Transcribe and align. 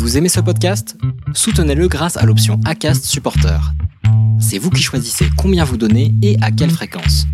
Vous 0.00 0.16
aimez 0.16 0.30
ce 0.30 0.40
podcast? 0.40 0.96
Soutenez-le 1.34 1.86
grâce 1.86 2.16
à 2.16 2.24
l'option 2.24 2.58
ACAST 2.64 3.04
Supporter. 3.04 3.60
C'est 4.40 4.56
vous 4.56 4.70
qui 4.70 4.80
choisissez 4.80 5.26
combien 5.36 5.62
vous 5.62 5.76
donnez 5.76 6.14
et 6.22 6.38
à 6.40 6.50
quelle 6.50 6.70
fréquence. 6.70 7.26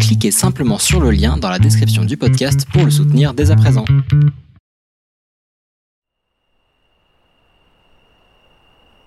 Cliquez 0.00 0.32
simplement 0.32 0.78
sur 0.78 1.00
le 1.00 1.12
lien 1.12 1.36
dans 1.36 1.48
la 1.48 1.60
description 1.60 2.04
du 2.04 2.16
podcast 2.16 2.66
pour 2.72 2.84
le 2.84 2.90
soutenir 2.90 3.32
dès 3.32 3.52
à 3.52 3.56
présent. 3.56 3.84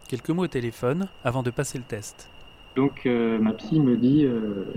Quelques 0.07 0.29
mots 0.29 0.45
au 0.45 0.47
téléphone 0.47 1.09
avant 1.25 1.43
de 1.43 1.51
passer 1.51 1.77
le 1.77 1.83
test. 1.83 2.29
Donc 2.77 3.05
euh, 3.05 3.38
ma 3.38 3.51
psy 3.51 3.81
me 3.81 3.97
dit 3.97 4.23
euh, 4.23 4.73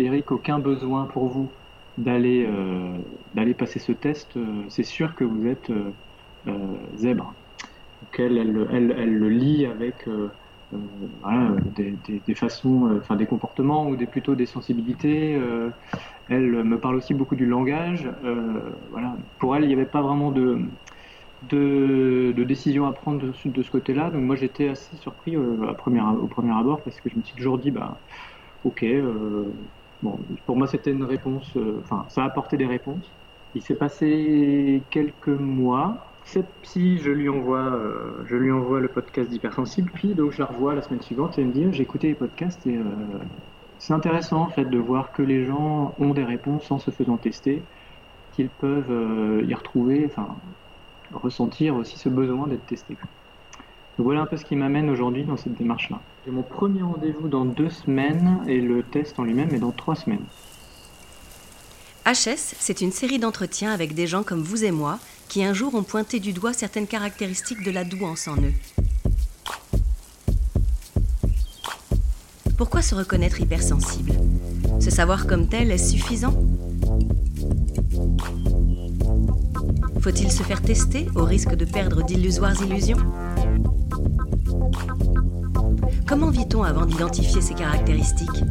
Eric, 0.00 0.32
aucun 0.32 0.58
besoin 0.58 1.04
pour 1.04 1.28
vous 1.28 1.48
d'aller 1.96 2.44
euh, 2.44 2.98
d'aller 3.36 3.54
passer 3.54 3.78
ce 3.78 3.92
test. 3.92 4.36
c'est 4.68 4.82
sûr 4.82 5.14
que 5.14 5.22
vous 5.22 5.46
êtes 5.46 5.70
euh, 5.70 5.92
euh, 6.48 6.56
zèbre. 6.96 7.32
Donc 8.02 8.18
elle, 8.18 8.36
elle, 8.38 9.14
le 9.14 9.28
lit 9.28 9.64
avec 9.64 10.08
euh, 10.08 10.28
euh, 10.72 11.56
des, 11.70 12.34
façons, 12.34 12.86
euh, 12.88 12.98
enfin 12.98 13.14
des 13.16 13.26
comportements 13.26 13.86
ou 13.88 13.96
des, 13.96 14.06
plutôt 14.06 14.34
des 14.34 14.46
sensibilités. 14.46 15.38
elle 16.28 16.64
me 16.64 16.80
parle 16.80 16.96
aussi 16.96 17.14
beaucoup 17.14 17.36
du 17.36 17.46
langage. 17.46 18.10
voilà. 18.90 19.16
Pour 19.38 19.56
elle, 19.56 19.64
il 19.64 19.68
n'y 19.68 19.74
avait 19.74 19.86
pas 19.86 20.02
vraiment 20.02 20.32
de, 20.32 20.72
décision 22.44 22.86
à 22.86 22.92
prendre 22.92 23.20
de, 23.26 23.32
ce- 23.32 23.70
côté-là. 23.70 24.10
Donc 24.10 24.22
moi, 24.22 24.36
j'étais 24.36 24.68
assez 24.68 24.96
surpris 24.96 25.36
au 25.36 26.26
premier 26.28 26.52
abord 26.52 26.82
parce 26.84 27.00
que 27.00 27.08
je 27.08 27.16
me 27.16 27.22
suis 27.22 27.36
toujours 27.36 27.58
dit, 27.58 27.70
bah, 27.70 28.02
ok, 28.64 28.84
bon, 30.02 30.26
pour 30.46 30.56
moi, 30.56 30.66
c'était 30.66 30.90
une 30.92 31.04
réponse, 31.04 31.56
enfin, 31.82 32.06
ça 32.08 32.22
a 32.22 32.26
apporté 32.26 32.56
des 32.56 32.66
réponses. 32.66 33.16
Il 33.54 33.62
s'est 33.62 33.76
passé 33.76 34.86
quelques 34.90 35.28
mois. 35.28 36.11
Cette 36.24 36.48
psy, 36.62 36.98
je 36.98 37.10
lui 37.10 37.28
envoie, 37.28 37.58
euh, 37.58 38.24
je 38.26 38.36
lui 38.36 38.52
envoie 38.52 38.80
le 38.80 38.88
podcast 38.88 39.28
d'hypersensible, 39.28 39.90
puis 39.92 40.14
donc 40.14 40.32
je 40.32 40.38
la 40.38 40.46
revois 40.46 40.74
la 40.74 40.82
semaine 40.82 41.02
suivante 41.02 41.38
et 41.38 41.42
elle 41.42 41.48
me 41.48 41.52
dit, 41.52 41.66
j'ai 41.72 41.82
écouté 41.82 42.08
les 42.08 42.14
podcasts 42.14 42.66
et 42.66 42.76
euh, 42.76 42.82
c'est 43.78 43.92
intéressant 43.92 44.42
en 44.42 44.48
fait 44.48 44.64
de 44.64 44.78
voir 44.78 45.12
que 45.12 45.22
les 45.22 45.44
gens 45.44 45.94
ont 45.98 46.14
des 46.14 46.24
réponses 46.24 46.70
en 46.70 46.78
se 46.78 46.90
faisant 46.90 47.16
tester, 47.16 47.62
qu'ils 48.34 48.48
peuvent 48.48 48.90
euh, 48.90 49.44
y 49.46 49.54
retrouver, 49.54 50.04
enfin, 50.06 50.28
ressentir 51.12 51.74
aussi 51.74 51.98
ce 51.98 52.08
besoin 52.08 52.46
d'être 52.46 52.64
testé. 52.66 52.96
Voilà 53.98 54.22
un 54.22 54.26
peu 54.26 54.36
ce 54.36 54.44
qui 54.44 54.56
m'amène 54.56 54.88
aujourd'hui 54.88 55.24
dans 55.24 55.36
cette 55.36 55.54
démarche-là. 55.54 56.00
J'ai 56.24 56.30
mon 56.30 56.42
premier 56.42 56.82
rendez-vous 56.82 57.28
dans 57.28 57.44
deux 57.44 57.68
semaines 57.68 58.38
et 58.46 58.60
le 58.60 58.82
test 58.82 59.18
en 59.18 59.24
lui-même 59.24 59.54
est 59.54 59.58
dans 59.58 59.70
trois 59.70 59.96
semaines. 59.96 60.24
HS, 62.06 62.56
c'est 62.58 62.80
une 62.80 62.90
série 62.90 63.18
d'entretiens 63.18 63.70
avec 63.70 63.94
des 63.94 64.06
gens 64.06 64.22
comme 64.22 64.40
vous 64.40 64.64
et 64.64 64.70
moi 64.70 64.98
qui 65.32 65.42
un 65.42 65.54
jour 65.54 65.74
ont 65.74 65.82
pointé 65.82 66.20
du 66.20 66.34
doigt 66.34 66.52
certaines 66.52 66.86
caractéristiques 66.86 67.64
de 67.64 67.70
la 67.70 67.84
douance 67.84 68.28
en 68.28 68.36
eux. 68.36 68.52
Pourquoi 72.58 72.82
se 72.82 72.94
reconnaître 72.94 73.40
hypersensible? 73.40 74.12
Se 74.78 74.90
savoir 74.90 75.26
comme 75.26 75.48
tel 75.48 75.70
est 75.70 75.78
suffisant? 75.78 76.34
Faut-il 80.02 80.30
se 80.30 80.42
faire 80.42 80.60
tester 80.60 81.08
au 81.14 81.24
risque 81.24 81.54
de 81.54 81.64
perdre 81.64 82.02
d'illusoires 82.02 82.62
illusions? 82.62 82.98
Comment 86.12 86.28
vit-on 86.28 86.62
avant 86.62 86.84
d'identifier 86.84 87.40
ces 87.40 87.54
caractéristiques? 87.54 88.44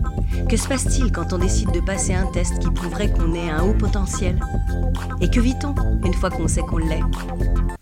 Que 0.49 0.57
se 0.57 0.67
passe-t-il 0.67 1.11
quand 1.11 1.31
on 1.31 1.37
décide 1.37 1.69
de 1.69 1.79
passer 1.79 2.11
un 2.11 2.25
test 2.25 2.57
qui 2.57 2.71
prouverait 2.71 3.11
qu'on 3.11 3.35
est 3.35 3.51
un 3.51 3.61
haut 3.61 3.75
potentiel? 3.75 4.39
Et 5.21 5.29
que 5.29 5.39
vit-on 5.39 5.75
une 6.03 6.13
fois 6.15 6.31
qu'on 6.31 6.47
sait 6.47 6.61
qu'on 6.61 6.79
l'est? 6.79 7.03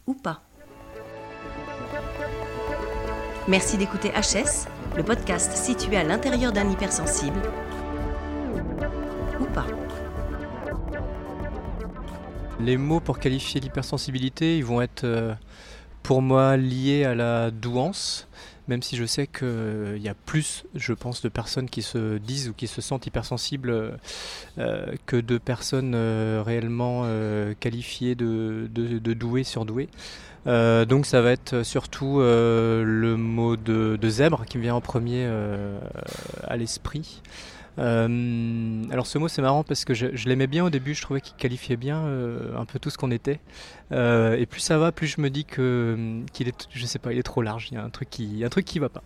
Ou 0.05 0.15
pas? 0.15 0.41
Merci 3.47 3.77
d'écouter 3.77 4.09
HS, 4.09 4.67
le 4.97 5.03
podcast 5.03 5.55
situé 5.55 5.95
à 5.95 6.03
l'intérieur 6.03 6.51
d'un 6.51 6.69
hypersensible. 6.69 7.39
Ou 9.39 9.45
pas? 9.45 9.65
Les 12.59 12.75
mots 12.75 12.99
pour 12.99 13.17
qualifier 13.17 13.61
l'hypersensibilité, 13.61 14.57
ils 14.57 14.65
vont 14.65 14.81
être 14.81 15.05
euh, 15.05 15.33
pour 16.03 16.21
moi 16.21 16.57
liés 16.57 17.05
à 17.05 17.15
la 17.15 17.49
douance, 17.49 18.27
même 18.69 18.83
si 18.83 18.95
je 18.95 19.05
sais 19.05 19.27
qu'il 19.27 19.97
y 19.97 20.07
a 20.07 20.13
plus, 20.13 20.63
je 20.75 20.93
pense, 20.93 21.21
de 21.23 21.29
personnes 21.29 21.69
qui 21.69 21.81
se 21.81 22.17
disent 22.19 22.49
ou 22.49 22.53
qui 22.53 22.67
se 22.67 22.81
sentent 22.81 23.07
hypersensibles 23.07 23.71
euh, 23.71 23.91
euh, 24.59 24.93
que 25.07 25.15
de 25.15 25.39
personnes 25.39 25.93
euh, 25.95 26.43
réellement 26.45 27.01
euh, 27.05 27.53
qualifiées 27.59 28.13
de, 28.13 28.69
douées, 29.13 29.43
surdouées. 29.43 29.89
Euh, 30.47 30.85
donc 30.85 31.05
ça 31.05 31.21
va 31.21 31.31
être 31.31 31.63
surtout 31.63 32.21
euh, 32.21 32.83
le 32.85 33.17
mot 33.17 33.57
de, 33.57 33.97
zèbre 34.07 34.45
qui 34.45 34.57
me 34.57 34.63
vient 34.63 34.75
en 34.75 34.81
premier 34.81 35.25
euh, 35.25 35.79
à 36.43 36.55
l'esprit. 36.55 37.21
Euh, 37.79 38.83
alors 38.91 39.07
ce 39.07 39.17
mot 39.17 39.29
c'est 39.29 39.41
marrant 39.41 39.63
parce 39.63 39.85
que 39.85 39.93
je, 39.93 40.07
l'aimais 40.27 40.47
bien 40.47 40.65
au 40.65 40.69
début, 40.69 40.93
je 40.93 41.01
trouvais 41.01 41.21
qu'il 41.21 41.35
qualifiait 41.35 41.77
bien 41.77 42.03
euh, 42.05 42.57
un 42.57 42.65
peu 42.65 42.79
tout 42.79 42.89
ce 42.89 42.97
qu'on 42.97 43.11
était. 43.11 43.39
Euh, 43.91 44.37
et 44.37 44.45
plus 44.45 44.59
ça 44.59 44.77
va, 44.77 44.91
plus 44.91 45.07
je 45.07 45.21
me 45.21 45.29
dis 45.29 45.45
que 45.45 46.21
qu'il 46.33 46.47
est, 46.47 46.67
je 46.71 46.85
sais 46.85 46.99
pas, 46.99 47.13
il 47.13 47.19
est 47.19 47.23
trop 47.23 47.41
large. 47.41 47.69
Il 47.71 47.75
y 47.75 47.77
a 47.77 47.83
un 47.83 47.89
truc 47.89 48.09
qui, 48.09 48.43
un 48.43 48.49
truc 48.49 48.65
qui 48.65 48.79
va 48.79 48.89
pas. 48.89 49.03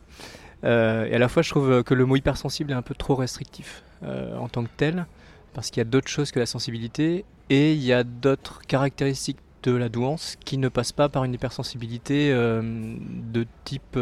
Et 0.65 1.13
à 1.13 1.19
la 1.19 1.27
fois, 1.27 1.41
je 1.41 1.49
trouve 1.49 1.83
que 1.83 1.93
le 1.93 2.05
mot 2.05 2.15
hypersensible 2.15 2.71
est 2.71 2.75
un 2.75 2.81
peu 2.81 2.95
trop 2.95 3.15
restrictif 3.15 3.83
en 4.01 4.47
tant 4.47 4.63
que 4.63 4.69
tel, 4.77 5.05
parce 5.53 5.69
qu'il 5.69 5.81
y 5.81 5.85
a 5.85 5.89
d'autres 5.89 6.07
choses 6.07 6.31
que 6.31 6.39
la 6.39 6.45
sensibilité 6.45 7.25
et 7.49 7.73
il 7.73 7.83
y 7.83 7.91
a 7.91 8.05
d'autres 8.05 8.61
caractéristiques 8.65 9.39
de 9.63 9.73
la 9.73 9.89
douance 9.89 10.37
qui 10.45 10.57
ne 10.57 10.69
passent 10.69 10.93
pas 10.93 11.09
par 11.09 11.25
une 11.25 11.33
hypersensibilité 11.33 12.31
de 12.31 13.45
type 13.65 13.99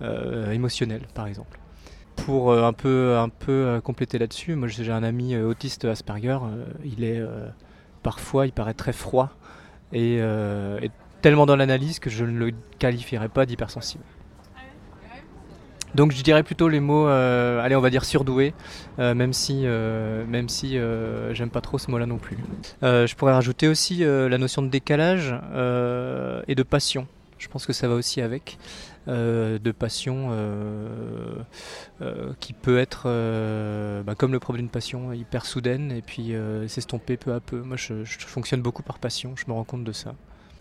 émotionnel, 0.00 1.02
par 1.12 1.26
exemple. 1.26 1.61
Pour 2.16 2.52
euh, 2.52 2.64
un 2.64 2.72
peu, 2.72 3.16
un 3.16 3.28
peu 3.28 3.52
euh, 3.52 3.80
compléter 3.80 4.18
là-dessus, 4.18 4.54
moi 4.54 4.68
j'ai 4.68 4.90
un 4.90 5.02
ami 5.02 5.34
euh, 5.34 5.48
autiste 5.48 5.84
Asperger, 5.84 6.38
il 6.84 7.04
est 7.04 7.22
parfois, 8.02 8.46
il 8.46 8.52
paraît 8.52 8.74
très 8.74 8.92
froid 8.92 9.30
et, 9.92 10.20
tellement 11.20 11.46
dans 11.46 11.56
l'analyse 11.56 12.00
que 12.00 12.10
je 12.10 12.24
ne 12.24 12.36
le 12.36 12.52
qualifierais 12.78 13.28
pas 13.28 13.46
d'hypersensible. 13.46 14.02
Donc 15.94 16.12
je 16.12 16.22
dirais 16.22 16.42
plutôt 16.42 16.68
les 16.68 16.80
mots, 16.80 17.06
allez 17.06 17.76
on 17.76 17.80
va 17.80 17.90
dire 17.90 18.04
surdoué, 18.04 18.54
même 18.98 19.32
si, 19.32 19.64
même 19.64 20.48
si 20.48 20.78
j'aime 21.32 21.50
pas 21.50 21.60
trop 21.60 21.78
ce 21.78 21.90
mot-là 21.90 22.06
non 22.06 22.18
plus. 22.18 22.38
Je 22.82 23.14
pourrais 23.14 23.34
rajouter 23.34 23.68
aussi 23.68 23.98
la 24.04 24.38
notion 24.38 24.62
de 24.62 24.68
décalage 24.68 25.34
et 26.48 26.54
de 26.54 26.62
passion. 26.62 27.06
Je 27.38 27.48
pense 27.48 27.66
que 27.66 27.72
ça 27.72 27.88
va 27.88 27.94
aussi 27.94 28.20
avec. 28.20 28.56
Euh, 29.08 29.58
de 29.58 29.72
passion 29.72 30.28
euh, 30.30 31.42
euh, 32.02 32.32
qui 32.38 32.52
peut 32.52 32.78
être 32.78 33.08
bah, 34.04 34.14
comme 34.14 34.30
le 34.30 34.38
problème 34.38 34.66
d'une 34.66 34.70
passion 34.70 35.12
hyper 35.12 35.44
soudaine 35.44 35.90
et 35.90 36.02
puis 36.02 36.34
s'estomper 36.68 37.16
peu 37.16 37.32
à 37.32 37.40
peu. 37.40 37.62
Moi 37.62 37.76
je, 37.76 38.04
fonctionne 38.04 38.62
beaucoup 38.62 38.82
par 38.82 38.98
passion, 38.98 39.34
je 39.36 39.44
me 39.48 39.52
rends 39.52 39.64
compte 39.64 39.84
de 39.84 39.92
ça. 39.92 40.14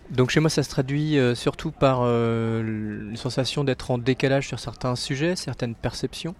Donc 0.09 0.31
chez 0.31 0.39
moi 0.39 0.49
ça 0.49 0.63
se 0.63 0.69
traduit 0.69 1.17
surtout 1.35 1.71
par 1.71 2.01
une 2.01 3.15
sensation 3.15 3.63
d'être 3.63 3.91
en 3.91 3.99
décalage 3.99 4.47
sur 4.47 4.59
certains 4.59 4.95
sujets, 4.95 5.35
certaines 5.35 5.75
perceptions 5.75 6.33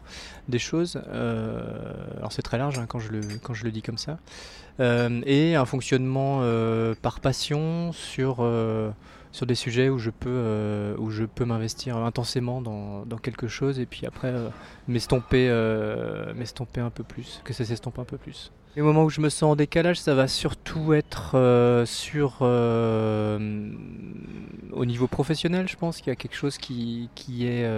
des 0.50 0.60
choses. 0.60 1.00
Alors 1.14 2.32
c'est 2.32 2.42
très 2.42 2.58
large 2.58 2.80
hein, 2.80 2.86
quand, 2.88 3.00
je 3.00 3.12
le, 3.12 3.22
quand 3.44 3.54
je 3.54 3.64
le 3.64 3.72
dis 3.72 3.84
comme 3.84 4.00
ça. 4.00 4.18
Et 4.80 5.56
un 5.56 5.66
fonctionnement 5.66 6.42
par 7.02 7.20
passion 7.20 7.92
sur, 7.92 8.44
sur 9.32 9.46
des 9.46 9.56
sujets 9.56 9.90
où 9.90 9.98
je 9.98 10.10
peux, 10.10 10.30
euh, 10.30 11.26
peux 11.36 11.46
m'investir 11.46 11.98
intensément 11.98 12.62
dans, 12.62 13.06
dans 13.06 13.18
quelque 13.18 13.48
chose 13.48 13.80
et 13.80 13.86
puis 13.86 14.06
après 14.06 14.30
euh, 14.30 14.50
m'estomper, 14.88 15.48
euh, 15.50 16.34
m'estomper 16.34 16.82
un 16.82 16.90
peu 16.90 17.04
plus, 17.04 17.42
que 17.44 17.54
ça 17.54 17.66
s'estompe 17.66 18.00
un 18.00 18.04
peu 18.04 18.18
plus. 18.18 18.52
Les 18.76 18.82
moments 18.82 19.04
où 19.04 19.10
je 19.10 19.20
me 19.20 19.30
sens 19.30 19.52
en 19.52 19.56
décalage, 19.58 20.00
ça 20.00 20.16
va 20.16 20.30
surtout 20.30 20.94
être 20.94 21.36
sur 21.86 22.42
au 22.42 23.38
niveau 24.86 25.08
professionnel, 25.08 25.68
je 25.68 25.76
pense 25.76 25.98
qu'il 25.98 26.08
y 26.08 26.12
a 26.12 26.16
quelque 26.16 26.38
chose 26.38 26.58
qui, 26.58 27.10
qui, 27.14 27.48
est, 27.48 27.70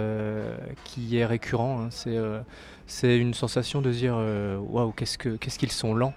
qui 0.84 1.16
est 1.16 1.26
récurrent. 1.26 1.80
hein. 1.80 1.88
C'est 2.86 3.18
une 3.18 3.34
sensation 3.34 3.82
de 3.82 3.90
dire 3.90 4.14
waouh, 4.14 4.92
que 4.92 5.36
qu'est-ce 5.36 5.58
qu'ils 5.58 5.72
sont 5.72 5.94
lents, 5.94 6.14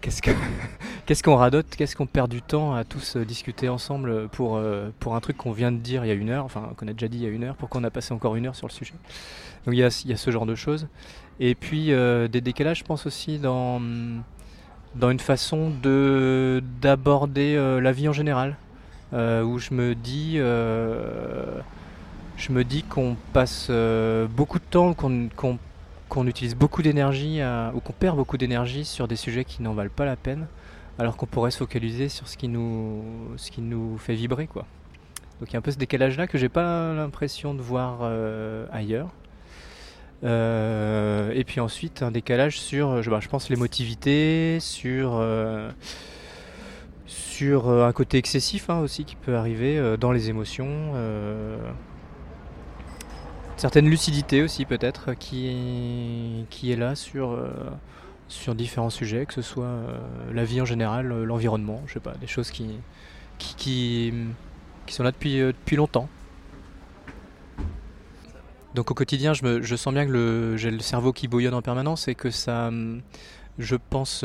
qu'est-ce 0.00 0.22
que 0.22 0.30
qu'est-ce 1.06 1.22
qu'on 1.22 1.36
radote, 1.36 1.66
qu'est-ce 1.76 1.96
qu'on 1.96 2.06
perd 2.06 2.30
du 2.30 2.42
temps 2.42 2.74
à 2.74 2.84
tous 2.84 3.16
euh, 3.16 3.24
discuter 3.24 3.68
ensemble 3.68 4.28
pour, 4.28 4.56
euh, 4.56 4.90
pour 5.00 5.14
un 5.14 5.20
truc 5.20 5.36
qu'on 5.36 5.52
vient 5.52 5.72
de 5.72 5.78
dire 5.78 6.04
il 6.04 6.08
y 6.08 6.10
a 6.10 6.14
une 6.14 6.30
heure, 6.30 6.44
enfin 6.44 6.70
qu'on 6.76 6.88
a 6.88 6.92
déjà 6.92 7.08
dit 7.08 7.18
il 7.18 7.24
y 7.24 7.26
a 7.26 7.30
une 7.30 7.44
heure, 7.44 7.56
pourquoi 7.56 7.80
on 7.80 7.84
a 7.84 7.90
passé 7.90 8.12
encore 8.12 8.36
une 8.36 8.46
heure 8.46 8.56
sur 8.56 8.66
le 8.66 8.72
sujet? 8.72 8.94
Donc 9.66 9.74
il 9.74 9.78
y 9.78 9.84
a, 9.84 9.90
ce 9.90 10.30
genre 10.30 10.46
de 10.46 10.54
choses. 10.54 10.88
Et 11.40 11.54
puis 11.54 11.92
euh, 11.92 12.28
des 12.28 12.40
décalages, 12.40 12.80
je 12.80 12.84
pense 12.84 13.06
aussi 13.06 13.38
dans, 13.38 13.80
une 13.80 15.20
façon 15.20 15.70
de 15.82 16.62
d'aborder 16.80 17.56
la 17.80 17.92
vie 17.92 18.08
en 18.08 18.12
général, 18.12 18.56
où 19.12 19.58
je 19.58 19.74
me 19.74 19.94
dis, 19.94 20.36
je 20.36 21.62
me 22.50 22.64
dis 22.64 22.82
qu'on 22.82 23.16
passe 23.32 23.70
beaucoup 24.30 24.58
de 24.58 24.64
temps, 24.70 24.94
qu'on- 24.94 25.58
qu'on 26.18 26.26
utilise 26.26 26.56
beaucoup 26.56 26.82
d'énergie, 26.82 27.40
à- 27.40 27.70
ou 27.76 27.80
qu'on 27.80 27.92
perd 27.92 28.16
beaucoup 28.16 28.38
d'énergie 28.38 28.84
sur 28.84 29.06
des 29.06 29.14
sujets 29.14 29.44
qui 29.44 29.62
n'en 29.62 29.72
valent 29.72 29.92
pas 29.94 30.04
la 30.04 30.16
peine, 30.16 30.48
alors 30.98 31.16
qu'on 31.16 31.26
pourrait 31.26 31.52
se 31.52 31.58
focaliser 31.58 32.08
sur 32.08 32.26
ce 32.26 32.36
qui 32.36 32.48
nous, 32.48 33.04
fait 33.98 34.14
vibrer, 34.14 34.48
quoi. 34.48 34.66
Donc 35.38 35.50
il 35.50 35.52
y 35.52 35.56
a 35.56 35.60
un 35.60 35.62
peu 35.62 35.70
ce 35.70 35.78
décalage-là 35.78 36.26
que 36.26 36.36
j'ai 36.36 36.48
pas 36.48 36.92
l'impression 36.92 37.54
de 37.54 37.62
voir 37.62 38.02
ailleurs. 38.72 39.10
et 40.24 41.44
puis 41.46 41.60
ensuite 41.60 42.02
un 42.02 42.10
décalage 42.10 42.58
sur, 42.58 43.00
je, 43.00 43.10
bah, 43.10 43.20
je 43.20 43.28
pense, 43.28 43.48
l'émotivité, 43.48 44.58
sur 44.60 45.22
sur 47.06 47.70
un 47.70 47.92
côté 47.92 48.18
excessif 48.18 48.70
hein, 48.70 48.80
aussi 48.80 49.04
qui 49.04 49.14
peut 49.14 49.36
arriver 49.36 49.96
dans 50.00 50.10
les 50.10 50.30
émotions 50.30 50.66
certaine 53.58 53.88
lucidité 53.88 54.42
aussi 54.42 54.64
peut-être 54.64 55.14
qui, 55.14 56.46
qui 56.50 56.72
est 56.72 56.76
là 56.76 56.94
sur, 56.94 57.32
euh, 57.32 57.50
sur 58.28 58.54
différents 58.54 58.90
sujets, 58.90 59.26
que 59.26 59.34
ce 59.34 59.42
soit 59.42 59.64
euh, 59.64 59.98
la 60.32 60.44
vie 60.44 60.60
en 60.60 60.64
général, 60.64 61.12
euh, 61.12 61.24
l'environnement, 61.24 61.82
je 61.86 61.94
sais 61.94 62.00
pas, 62.00 62.14
des 62.14 62.26
choses 62.26 62.50
qui, 62.50 62.78
qui, 63.38 64.12
sont 64.88 65.02
là 65.02 65.10
depuis, 65.10 65.38
depuis 65.38 65.76
longtemps. 65.76 66.08
Donc 68.74 68.90
au 68.90 68.94
quotidien, 68.94 69.32
je, 69.34 69.44
me, 69.44 69.76
sens 69.76 69.92
bien 69.92 70.06
que 70.06 70.54
j'ai 70.56 70.70
le 70.70 70.80
cerveau 70.80 71.12
qui 71.12 71.26
bouillonne 71.26 71.54
en 71.54 71.62
permanence 71.62 72.06
et 72.06 72.14
que 72.14 72.30
ça, 72.30 72.70
je 73.58 73.76
pense, 73.90 74.24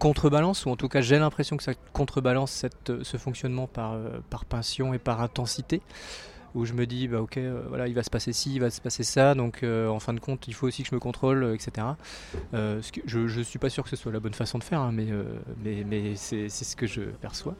contrebalance, 0.00 0.66
ou 0.66 0.70
en 0.70 0.76
tout 0.76 0.88
cas 0.88 1.00
j'ai 1.00 1.18
l'impression 1.18 1.56
que 1.56 1.62
ça 1.62 1.74
contrebalance 1.92 2.66
ce 2.86 3.16
fonctionnement 3.18 3.68
par 3.68 4.44
passion 4.48 4.94
et 4.94 4.98
par 4.98 5.20
intensité 5.20 5.80
où 6.54 6.64
je 6.64 6.72
me 6.72 6.86
dis 6.86 7.08
bah 7.08 7.20
ok 7.20 7.36
euh, 7.36 7.62
voilà 7.68 7.88
il 7.88 7.94
va 7.94 8.02
se 8.02 8.10
passer 8.10 8.32
ci 8.32 8.54
il 8.54 8.60
va 8.60 8.70
se 8.70 8.80
passer 8.80 9.02
ça 9.02 9.34
donc 9.34 9.62
euh, 9.62 9.88
en 9.88 10.00
fin 10.00 10.14
de 10.14 10.20
compte 10.20 10.48
il 10.48 10.54
faut 10.54 10.66
aussi 10.66 10.82
que 10.82 10.88
je 10.88 10.94
me 10.94 11.00
contrôle 11.00 11.42
euh, 11.42 11.54
etc 11.54 11.86
que 12.52 12.80
je, 13.06 13.28
je 13.28 13.40
suis 13.40 13.58
pas 13.58 13.70
sûr 13.70 13.84
que 13.84 13.90
ce 13.90 13.96
soit 13.96 14.12
la 14.12 14.20
bonne 14.20 14.34
façon 14.34 14.58
de 14.58 14.64
faire 14.64 14.80
hein, 14.80 14.90
mais, 14.92 15.06
mais, 15.62 15.84
mais 15.84 16.14
c'est 16.14 16.48
ce 16.48 16.76
que 16.76 16.86
je 16.86 17.02
perçois. 17.02 17.54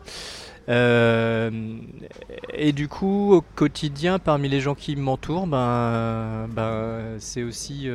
Et 0.68 2.72
du 2.72 2.88
coup 2.88 3.34
au 3.34 3.40
quotidien 3.40 4.18
parmi 4.18 4.48
les 4.48 4.60
gens 4.60 4.74
qui 4.74 4.96
m'entourent 4.96 5.46
ben, 5.46 6.48
ben 6.50 7.16
c'est 7.18 7.42
aussi 7.42 7.88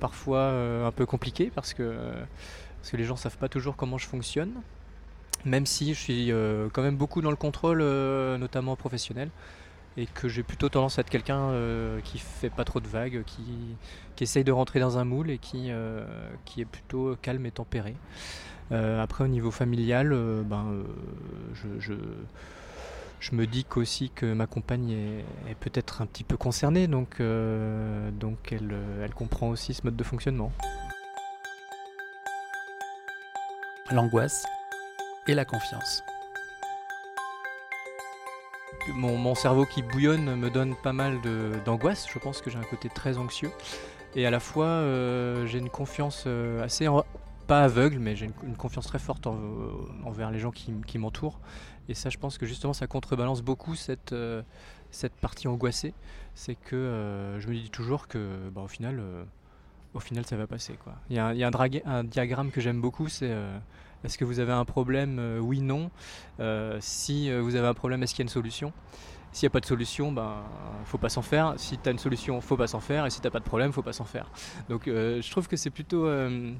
parfois 0.00 0.52
un 0.86 0.92
peu 0.92 1.06
compliqué 1.06 1.50
parce 1.54 1.74
que 1.74 1.94
parce 2.80 2.90
que 2.90 2.96
les 2.96 3.04
gens 3.04 3.16
savent 3.16 3.38
pas 3.38 3.48
toujours 3.48 3.76
comment 3.76 3.98
je 3.98 4.06
fonctionne 4.06 4.52
même 5.44 5.66
si 5.66 5.94
je 5.94 6.00
suis 6.00 6.32
quand 6.72 6.82
même 6.82 6.96
beaucoup 6.96 7.22
dans 7.22 7.30
le 7.30 7.36
contrôle 7.36 7.82
notamment 8.38 8.76
professionnel 8.76 9.30
et 9.96 10.06
que 10.06 10.28
j'ai 10.28 10.42
plutôt 10.42 10.68
tendance 10.68 10.98
à 10.98 11.02
être 11.02 11.10
quelqu'un 11.10 11.50
euh, 11.50 12.00
qui 12.00 12.18
fait 12.18 12.50
pas 12.50 12.64
trop 12.64 12.80
de 12.80 12.88
vagues, 12.88 13.22
qui, 13.26 13.42
qui, 14.16 14.24
essaye 14.24 14.44
de 14.44 14.52
rentrer 14.52 14.80
dans 14.80 14.98
un 14.98 15.04
moule 15.04 15.30
et 15.30 15.38
qui, 15.38 15.66
euh, 15.70 16.04
qui 16.44 16.60
est 16.60 16.66
plutôt 16.66 17.16
calme 17.20 17.44
et 17.46 17.50
tempéré. 17.50 17.94
Euh, 18.70 19.02
après 19.02 19.24
au 19.24 19.28
niveau 19.28 19.50
familial, 19.50 20.16
ben, 20.46 20.84
je, 21.54 21.68
je, 21.78 21.92
je, 23.20 23.34
me 23.34 23.46
dis 23.46 23.64
qu'aussi 23.64 24.10
que 24.14 24.32
ma 24.32 24.46
compagne 24.46 24.90
est, 24.90 25.50
est 25.50 25.54
peut-être 25.60 26.00
un 26.00 26.06
petit 26.06 26.24
peu 26.24 26.36
concernée, 26.36 26.86
donc, 26.86 27.20
donc 27.20 28.52
elle, 28.52 28.74
elle 29.02 29.14
comprend 29.14 29.48
aussi 29.48 29.74
ce 29.74 29.82
mode 29.84 29.96
de 29.96 30.04
fonctionnement. 30.04 30.52
L'angoisse 33.90 34.46
et 35.26 35.34
la 35.34 35.44
confiance 35.44 36.02
mon, 38.88 39.34
cerveau 39.34 39.64
qui 39.64 39.82
bouillonne 39.82 40.36
me 40.36 40.50
donne 40.50 40.74
pas 40.76 40.92
mal 40.92 41.20
d'angoisse. 41.64 42.06
Je 42.12 42.18
pense 42.18 42.40
que 42.40 42.50
j'ai 42.50 42.58
un 42.58 42.64
côté 42.64 42.88
très 42.88 43.18
anxieux. 43.18 43.50
Et 44.14 44.26
à 44.26 44.30
la 44.30 44.40
fois, 44.40 44.66
euh, 44.66 45.46
j'ai 45.46 45.58
une 45.58 45.70
confiance 45.70 46.24
euh, 46.26 46.62
assez, 46.62 46.86
pas 47.46 47.62
aveugle, 47.62 47.98
mais 47.98 48.14
j'ai 48.14 48.26
une, 48.42 48.56
confiance 48.56 48.86
très 48.86 48.98
forte 48.98 49.26
envers 50.04 50.30
les 50.30 50.38
gens 50.38 50.50
qui, 50.50 50.98
m'entourent. 50.98 51.40
Et 51.88 51.94
ça, 51.94 52.10
je 52.10 52.18
pense 52.18 52.38
que 52.38 52.46
justement, 52.46 52.72
ça 52.72 52.86
contrebalance 52.86 53.42
beaucoup 53.42 53.74
cette, 53.74 54.12
euh, 54.12 54.42
cette 54.90 55.14
partie 55.14 55.48
angoissée. 55.48 55.94
C'est 56.34 56.54
que 56.54 57.36
je 57.38 57.48
me 57.48 57.54
dis 57.54 57.70
toujours 57.70 58.08
que, 58.08 58.50
bah, 58.50 58.62
au 58.62 58.68
final, 58.68 59.02
au 59.94 60.00
final, 60.00 60.24
ça 60.24 60.36
va 60.36 60.46
passer. 60.46 60.78
Il 61.10 61.16
y 61.16 61.18
a, 61.18 61.50
un, 61.84 62.04
diagramme 62.04 62.50
que 62.50 62.60
j'aime 62.60 62.80
beaucoup, 62.80 63.08
c'est 63.08 63.34
est-ce 64.04 64.18
que 64.18 64.24
vous 64.24 64.40
avez 64.40 64.52
un 64.52 64.64
problème 64.64 65.18
euh, 65.18 65.38
Oui, 65.38 65.60
non. 65.60 65.90
Euh, 66.40 66.78
si 66.80 67.30
euh, 67.30 67.40
vous 67.40 67.54
avez 67.56 67.68
un 67.68 67.74
problème, 67.74 68.02
est-ce 68.02 68.14
qu'il 68.14 68.20
y 68.20 68.26
a 68.26 68.28
une 68.28 68.28
solution? 68.28 68.72
S'il 69.30 69.46
n'y 69.46 69.52
a 69.52 69.54
pas 69.54 69.60
de 69.60 69.66
solution, 69.66 70.12
ben 70.12 70.42
faut 70.84 70.98
pas 70.98 71.08
s'en 71.08 71.22
faire. 71.22 71.54
Si 71.56 71.78
tu 71.78 71.88
as 71.88 71.92
une 71.92 71.98
solution, 71.98 72.38
faut 72.42 72.58
pas 72.58 72.66
s'en 72.66 72.80
faire. 72.80 73.06
Et 73.06 73.10
si 73.10 73.20
tu 73.20 73.26
n'as 73.26 73.30
pas 73.30 73.38
de 73.38 73.44
problème, 73.44 73.72
faut 73.72 73.82
pas 73.82 73.94
s'en 73.94 74.04
faire. 74.04 74.30
Donc 74.68 74.82
je 74.84 75.30
trouve 75.30 75.48
que 75.48 75.56
c'est 75.56 75.70
plutôt, 75.70 76.06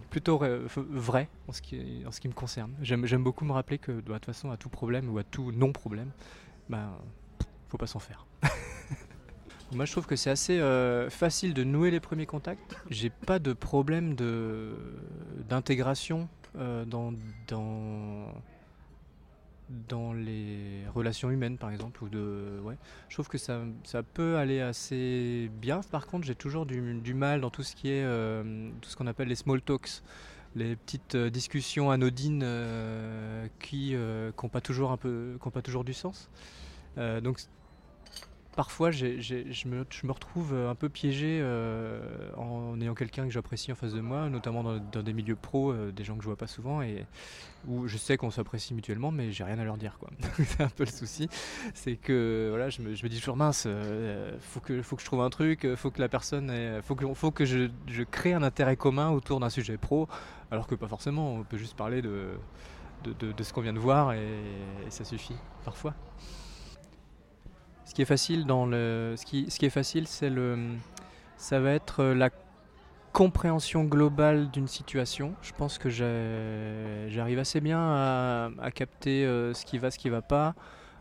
plutôt 0.09 0.41
vrai 0.75 1.29
en 1.49 1.53
ce, 1.53 1.61
qui, 1.61 2.03
en 2.07 2.11
ce 2.11 2.19
qui 2.19 2.29
me 2.29 2.33
concerne. 2.33 2.73
J'aime 2.81 3.23
beaucoup 3.23 3.45
me 3.45 3.53
rappeler 3.53 3.77
que 3.77 3.93
de 3.93 4.01
toute 4.01 4.25
façon, 4.25 4.51
à 4.51 4.57
tout 4.57 4.71
problème 4.71 5.11
ou 5.11 5.19
à 5.19 5.23
tout 5.23 5.53
non-problème, 5.53 6.13
ben 6.71 6.89
faut 7.69 7.77
pas 7.77 7.87
s'en 7.87 7.99
faire. 7.99 8.25
Moi, 9.73 9.85
je 9.85 9.93
trouve 9.93 10.07
que 10.07 10.17
c'est 10.17 10.31
assez 10.31 10.59
facile 11.11 11.53
de 11.53 11.65
nouer 11.65 11.91
les 11.91 12.01
premiers 12.01 12.25
contacts. 12.25 12.75
J'ai 12.89 13.11
pas 13.11 13.39
de 13.39 13.53
problème 13.53 14.15
d'intégration 15.51 16.31
euh, 16.57 16.85
dans, 16.85 17.13
dans, 17.49 18.33
dans 19.89 20.13
les 20.13 20.87
relations 20.95 21.31
humaines, 21.31 21.59
par 21.59 21.71
exemple. 21.71 22.05
Ou 22.05 22.09
de, 22.09 22.61
ouais. 22.63 22.77
Je 23.09 23.15
trouve 23.15 23.29
que 23.29 23.39
ça, 23.39 23.61
ça 23.85 24.03
peut 24.03 24.37
aller 24.37 24.61
assez 24.61 25.51
bien. 25.61 25.81
Par 25.91 26.07
contre, 26.07 26.27
j'ai 26.27 26.35
toujours 26.35 26.67
du, 26.67 27.01
du, 27.01 27.15
mal 27.15 27.41
dans 27.41 27.51
tout 27.51 27.63
ce 27.63 27.75
qui 27.75 27.89
est 27.89 28.05
euh, 28.05 28.71
tout 28.81 28.91
ce 28.91 28.97
qu'on 28.97 29.07
appelle 29.07 29.29
les 29.29 29.37
small 29.37 29.61
talks 29.63 30.03
les 30.55 30.77
petites 30.77 31.15
euh, 31.15 31.31
discussions 31.31 31.91
anodines 31.91 32.47
qui 33.59 33.95
n'ont 33.95 34.49
pas 34.49 34.61
toujours 34.61 34.93
un 34.93 34.99
pas 34.99 35.63
toujours 35.63 35.85
du 35.85 35.95
sens. 35.95 36.29
donc 36.97 37.41
parfois 38.55 38.91
je, 38.91 39.07
me, 39.67 40.13
retrouve 40.13 40.55
un 40.55 40.75
peu 40.75 40.89
piégé 40.89 41.41
euh, 41.41 42.01
en 42.37 42.81
ayant 42.81 42.95
quelqu'un 42.95 43.25
que 43.25 43.31
j'apprécie 43.31 43.73
en 43.73 43.75
face 43.75 43.93
de 43.93 44.01
moi, 44.01 44.29
notamment 44.29 44.63
dans, 44.63 45.03
des 45.03 45.13
milieux 45.13 45.37
pros, 45.37 45.73
euh, 45.73 45.91
des 45.91 46.05
gens 46.05 46.17
que 46.17 46.23
je 46.23 46.27
vois 46.27 46.37
pas 46.37 46.47
souvent 46.47 46.83
et 46.83 47.07
où 47.67 47.87
je 47.89 47.97
sais 47.97 48.17
qu'on 48.17 48.31
s'apprécie 48.31 48.75
mutuellement, 48.75 49.11
mais 49.11 49.33
j'ai 49.33 49.45
rien 49.45 49.59
à 49.59 49.65
leur 49.65 49.77
dire. 49.77 49.99
c'est 50.45 50.61
un 50.61 50.69
peu 50.69 50.85
le 50.85 50.91
souci. 50.91 51.29
C'est 51.75 51.97
que 51.97 52.49
voilà, 52.51 52.69
je 52.71 52.83
me, 52.83 52.95
dis 52.95 53.19
toujours 53.19 53.37
mince, 53.37 53.65
euh, 53.67 54.37
faut, 54.41 54.61
que, 54.61 54.83
je 54.83 55.05
trouve 55.05 55.23
un 55.23 55.31
truc, 55.31 55.67
faut 55.77 55.91
que 55.91 56.01
la 56.01 56.09
personne, 56.09 56.53
faut 56.83 56.95
que, 57.31 57.45
je, 57.45 58.03
crée 58.11 58.35
un 58.35 58.43
intérêt 58.43 58.77
commun 58.77 59.11
autour 59.11 59.41
d'un 59.41 59.51
sujet 59.51 59.79
pro, 59.79 60.09
alors 60.51 60.67
que 60.67 60.75
pas 60.75 60.89
forcément, 60.89 61.35
on 61.35 61.45
peut 61.45 61.57
juste 61.57 61.77
parler 61.77 62.03
de, 62.03 62.33
ce 63.05 63.53
qu'on 63.53 63.63
vient 63.63 63.73
de 63.73 63.79
voir 63.79 64.13
et 64.13 64.29
ça 64.91 65.05
suffit 65.05 65.37
parfois. 65.65 65.95
Ce 67.93 67.95
qui 67.95 68.01
est 68.01 68.07
facile 68.07 68.47
ce 68.49 69.25
qui, 69.27 69.67
est 69.67 69.69
facile, 69.69 70.09
c'est 70.09 70.31
le, 70.31 70.57
ça 71.37 71.61
va 71.61 71.73
être 71.73 72.01
euh, 72.01 72.15
la 72.15 72.31
compréhension 73.13 73.85
globale 73.85 74.51
d'une 74.51 74.67
situation. 74.67 75.35
Je 75.43 75.53
pense 75.53 75.77
que 75.77 75.91
j'arrive 75.91 77.39
assez 77.39 77.61
bien 77.61 77.79
à, 77.79 78.71
capter 78.75 79.27
euh, 79.27 79.53
ce 79.53 79.67
qui 79.67 79.77
va, 79.77 79.91
ce 79.91 79.99
qui 79.99 80.09
va 80.09 80.23
pas, 80.23 80.55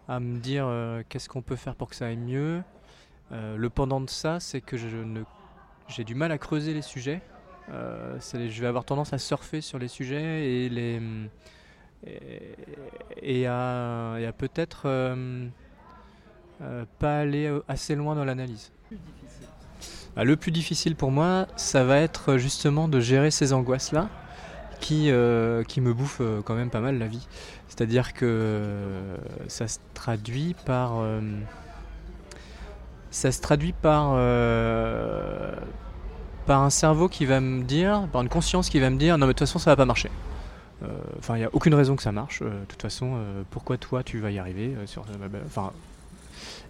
à 0.09 0.19
me 0.19 0.39
dire 0.39 0.65
euh, 0.67 1.01
qu'est-ce 1.07 1.29
qu'on 1.29 1.41
peut 1.41 1.55
faire 1.55 1.75
pour 1.75 1.87
que 1.87 1.95
ça 1.95 2.07
aille 2.07 2.17
mieux. 2.17 2.61
le 3.31 3.69
pendant 3.69 4.01
de 4.01 4.09
ça, 4.09 4.41
c'est 4.41 4.59
que 4.59 4.75
ne, 4.75 5.23
j'ai 5.87 6.03
du 6.03 6.13
mal 6.13 6.33
à 6.33 6.37
creuser 6.37 6.73
les 6.73 6.81
sujets. 6.81 7.21
je 7.69 8.61
vais 8.61 8.67
avoir 8.67 8.83
tendance 8.83 9.13
à 9.13 9.17
surfer 9.17 9.61
sur 9.61 9.79
les 9.79 9.87
sujets 9.87 10.45
et 10.45 10.67
les 10.67 11.01
et, 13.21 13.47
à 13.47 14.33
peut-être 14.37 14.89
euh, 16.63 16.85
pas 16.99 17.19
aller 17.19 17.47
euh, 17.47 17.63
assez 17.67 17.95
loin 17.95 18.13
dans 18.13 18.23
l'analyse. 18.23 18.71
Bah, 20.15 20.23
le 20.23 20.35
plus 20.35 20.51
difficile 20.51 20.95
pour 20.95 21.09
moi, 21.09 21.47
ça 21.55 21.83
va 21.83 21.97
être 21.97 22.37
justement 22.37 22.87
de 22.87 22.99
gérer 22.99 23.31
ces 23.31 23.51
angoisses-là 23.53 24.09
qui, 24.79 25.09
euh, 25.09 25.63
qui 25.63 25.81
me 25.81 25.93
bouffent 25.93 26.21
quand 26.45 26.53
même 26.53 26.69
pas 26.69 26.81
mal 26.81 26.99
la 26.99 27.07
vie. 27.07 27.27
C'est-à-dire 27.67 28.13
que 28.13 29.15
ça 29.47 29.67
se 29.67 29.79
traduit 29.93 30.55
par... 30.65 31.03
ça 33.09 33.31
se 33.31 33.41
traduit 33.41 33.71
par, 33.71 34.11
par 36.45 36.61
un 36.61 36.69
cerveau 36.69 37.07
qui 37.07 37.25
va 37.25 37.39
me 37.39 37.63
dire, 37.63 38.07
par 38.11 38.21
une 38.21 38.29
conscience 38.29 38.69
qui 38.69 38.79
va 38.79 38.89
me 38.89 38.97
dire, 38.97 39.17
non 39.17 39.25
mais 39.25 39.33
de 39.33 39.37
toute 39.37 39.47
façon 39.47 39.59
ça 39.59 39.71
va 39.71 39.77
pas 39.77 39.85
marcher. 39.85 40.11
Enfin, 41.17 41.37
il 41.37 41.39
n'y 41.39 41.45
a 41.45 41.49
aucune 41.53 41.73
raison 41.73 41.95
que 41.95 42.03
ça 42.03 42.11
marche. 42.11 42.41
de 42.41 42.65
toute 42.67 42.81
façon, 42.81 43.23
pourquoi 43.51 43.77
toi 43.77 44.03
tu 44.03 44.19
vas 44.19 44.31
y 44.31 44.39
arriver 44.39 44.75
sur, 44.85 45.05
Enfin, 45.45 45.71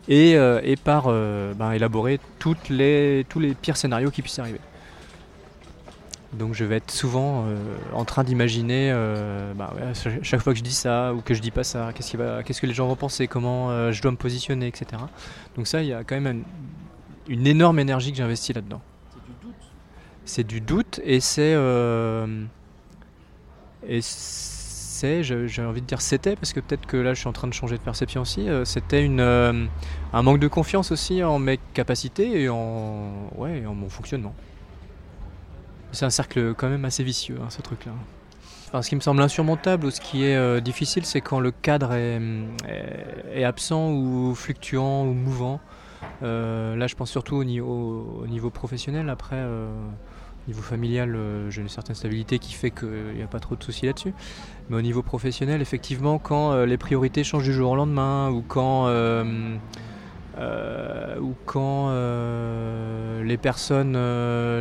et, 0.08 0.36
euh, 0.36 0.62
et 0.64 0.76
par 0.76 1.06
euh, 1.08 1.54
ben, 1.54 1.72
élaborer 1.72 2.20
toutes 2.40 2.70
les, 2.70 3.26
tous 3.30 3.40
les 3.40 3.54
pires 3.54 3.78
scénarios 3.78 4.12
qui 4.12 4.22
puissent 4.22 4.40
arriver. 4.40 4.60
Donc 6.34 6.54
je 6.54 6.64
vais 6.64 6.78
être 6.78 6.92
souvent 6.92 7.44
euh, 7.46 7.58
en 7.94 8.06
train 8.06 8.24
d'imaginer 8.24 8.94
ben, 9.56 9.70
chaque 10.22 10.42
fois 10.42 10.54
que 10.54 10.60
je 10.60 10.64
dis 10.64 10.74
ça 10.74 11.14
ou 11.14 11.22
que 11.22 11.34
je 11.34 11.42
dis 11.42 11.52
pas 11.52 11.66
ça, 11.66 11.92
qu'est-ce, 11.94 12.16
va, 12.16 12.42
qu'est-ce 12.42 12.62
que 12.62 12.68
les 12.68 12.74
gens 12.74 12.88
vont 12.88 12.96
penser, 12.96 13.28
comment 13.28 13.92
je 13.92 14.02
dois 14.02 14.12
me 14.12 14.18
positionner, 14.18 14.68
etc. 14.68 15.02
Donc 15.58 15.68
ça, 15.68 15.82
il 15.82 15.90
y 15.90 15.94
a 15.94 16.06
quand 16.06 16.20
même 16.20 16.44
une, 17.28 17.48
énorme 17.48 17.80
énergie 17.80 18.12
que 18.12 18.18
j'investis 18.18 18.56
là-dedans. 18.56 18.82
C'est 19.14 19.20
du 19.26 19.34
doute. 19.42 19.56
C'est 20.24 20.48
du 20.48 20.62
doute 20.62 21.02
et 21.04 21.20
c'est 21.20 21.54
et 23.88 24.02
c'est, 24.02 24.61
j'ai 25.02 25.62
envie 25.64 25.82
de 25.82 25.86
dire 25.86 26.02
c'était, 26.02 26.36
parce 26.36 26.54
que 26.54 26.60
peut-être 26.60 26.86
que 26.86 26.98
là 26.98 27.14
je 27.14 27.20
suis 27.20 27.28
en 27.28 27.34
train 27.34 27.48
de 27.48 27.54
changer 27.54 27.78
de 27.78 27.82
perception 27.82 28.22
aussi, 28.22 28.50
euh, 28.50 28.66
c'était 28.66 29.04
une, 29.04 29.20
euh, 29.20 29.66
un 30.14 30.22
manque 30.22 30.40
de 30.40 30.48
confiance 30.48 30.92
aussi 30.92 31.24
en 31.24 31.40
mes 31.40 31.60
capacités 31.74 32.42
et 32.42 32.50
en, 32.50 33.30
ouais, 33.36 33.66
en 33.66 33.74
mon 33.74 33.90
fonctionnement. 33.90 34.34
C'est 35.92 36.06
un 36.06 36.10
cercle 36.10 36.54
quand 36.54 36.70
même 36.70 36.86
assez 36.86 37.04
vicieux, 37.04 37.38
hein, 37.42 37.50
ce 37.50 37.62
truc-là. 37.62 38.82
ce 38.82 38.88
qui 38.88 38.96
me 38.96 39.02
semble 39.02 39.22
insurmontable 39.22 39.86
ou 39.86 39.92
ce 39.92 40.00
qui 40.00 40.24
est 40.24 40.38
euh, 40.38 40.62
difficile, 40.62 41.06
c'est 41.06 41.22
quand 41.22 41.40
le 41.40 41.52
cadre 41.52 41.94
est, 41.94 43.44
absent 43.44 43.92
ou 43.92 44.34
fluctuant 44.36 45.04
ou 45.04 45.14
mouvant. 45.14 45.60
là, 46.22 46.88
je 46.88 46.96
pense 46.96 47.10
surtout 47.10 47.36
au 47.36 47.44
niveau, 47.44 48.22
au 48.24 48.28
niveau 48.28 48.50
professionnel. 48.50 49.10
Après, 49.10 49.44
niveau 50.48 50.62
familial, 50.62 51.16
euh, 51.16 51.50
j'ai 51.50 51.62
une 51.62 51.70
certaine 51.70 51.96
stabilité 51.96 52.40
qui 52.40 52.54
fait 52.54 52.72
qu'il 52.72 53.16
n'y 53.16 53.22
a 53.22 53.28
pas 53.28 53.40
trop 53.40 53.56
de 53.56 53.64
soucis 53.64 53.86
là-dessus. 53.86 54.14
Mais 54.70 54.78
au 54.78 54.82
niveau 54.82 55.02
professionnel, 55.02 55.62
effectivement, 55.62 56.20
quand 56.20 56.52
euh, 56.52 56.66
les 56.66 56.78
priorités 56.78 57.24
changent 57.24 57.44
du 57.44 57.54
jour 57.54 57.72
au 57.72 57.76
lendemain 57.76 58.30
ou 58.32 58.42
quand, 58.42 58.88
euh, 58.88 59.56
ou 61.20 61.36
quand 61.46 61.90
les 63.24 63.38
personnes 63.38 63.94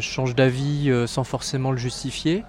changent 0.00 0.34
d'avis 0.34 0.92
sans 1.06 1.24
forcément 1.24 1.70
le 1.70 1.78
justifier, 1.78 2.44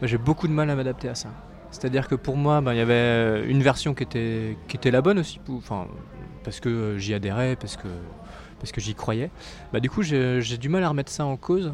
bah, 0.00 0.06
j'ai 0.06 0.18
beaucoup 0.18 0.48
de 0.48 0.52
mal 0.52 0.70
à 0.70 0.74
m'adapter 0.74 1.08
à 1.08 1.14
ça. 1.14 1.28
C'est-à-dire 1.70 2.08
que 2.08 2.14
pour 2.14 2.36
moi, 2.36 2.60
bah, 2.60 2.74
il 2.74 2.78
y 2.78 2.80
avait 2.80 3.46
une 3.46 3.62
version 3.62 3.94
qui 3.94 4.02
était, 4.02 4.56
qui 4.68 4.76
était 4.76 4.90
la 4.90 5.02
bonne 5.02 5.18
aussi, 5.18 5.40
parce 6.44 6.60
que 6.60 6.96
j'y 6.98 7.14
adhérais, 7.14 7.56
parce 7.56 7.76
que, 7.76 7.88
parce 8.58 8.72
que 8.72 8.80
j'y 8.80 8.94
croyais. 8.94 9.30
Bah, 9.72 9.80
du 9.80 9.90
coup, 9.90 10.02
j'ai 10.02 10.56
du 10.58 10.68
mal 10.68 10.84
à 10.84 10.88
remettre 10.88 11.12
ça 11.12 11.26
en 11.26 11.36
cause 11.36 11.72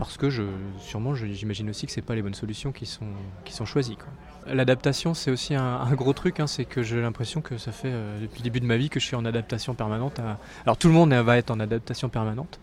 parce 0.00 0.16
que 0.16 0.30
je, 0.30 0.42
sûrement 0.78 1.14
j'imagine 1.14 1.68
aussi 1.68 1.84
que 1.84 1.92
c'est 1.92 2.00
pas 2.00 2.14
les 2.14 2.22
bonnes 2.22 2.32
solutions 2.32 2.72
qui 2.72 2.86
sont, 2.86 3.04
qui 3.44 3.52
sont 3.52 3.66
choisies. 3.66 3.98
L'adaptation 4.46 5.12
c'est 5.12 5.30
aussi 5.30 5.54
un, 5.54 5.92
gros 5.92 6.14
truc, 6.14 6.40
hein, 6.40 6.46
c'est 6.46 6.64
que 6.64 6.82
j'ai 6.82 7.02
l'impression 7.02 7.42
que 7.42 7.58
ça 7.58 7.70
fait 7.70 7.90
euh, 7.92 8.18
depuis 8.18 8.38
le 8.38 8.44
début 8.44 8.60
de 8.60 8.64
ma 8.64 8.78
vie 8.78 8.88
que 8.88 8.98
je 8.98 9.04
suis 9.04 9.14
en 9.14 9.26
adaptation 9.26 9.74
permanente. 9.74 10.18
Alors 10.64 10.78
tout 10.78 10.88
le 10.88 10.94
monde 10.94 11.12
va 11.12 11.36
être 11.36 11.50
en 11.50 11.60
adaptation 11.60 12.08
permanente, 12.08 12.60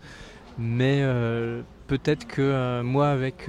mais 0.58 0.98
euh, 1.02 1.62
peut-être 1.86 2.26
que 2.26 2.42
euh, 2.42 2.82
moi 2.82 3.08
avec 3.08 3.48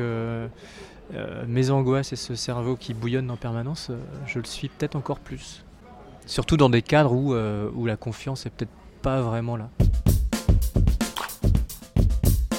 mes 1.48 1.72
angoisses 1.72 2.14
et 2.14 2.16
ce 2.16 2.36
cerveau 2.36 2.76
qui 2.76 2.94
bouillonne 2.94 3.32
en 3.32 3.38
permanence, 3.38 3.90
je 4.28 4.38
le 4.38 4.46
suis 4.46 4.70
peut-être 4.70 4.98
encore 4.98 5.20
plus. 5.20 5.66
Surtout 6.28 6.58
dans 6.58 6.70
des 6.70 6.84
cadres 6.84 7.14
où, 7.14 7.34
où 7.34 7.86
la 7.88 7.98
confiance 7.98 8.46
est 8.46 8.52
peut-être 8.52 8.72
pas 9.02 9.22
vraiment 9.22 9.58
là 9.58 9.72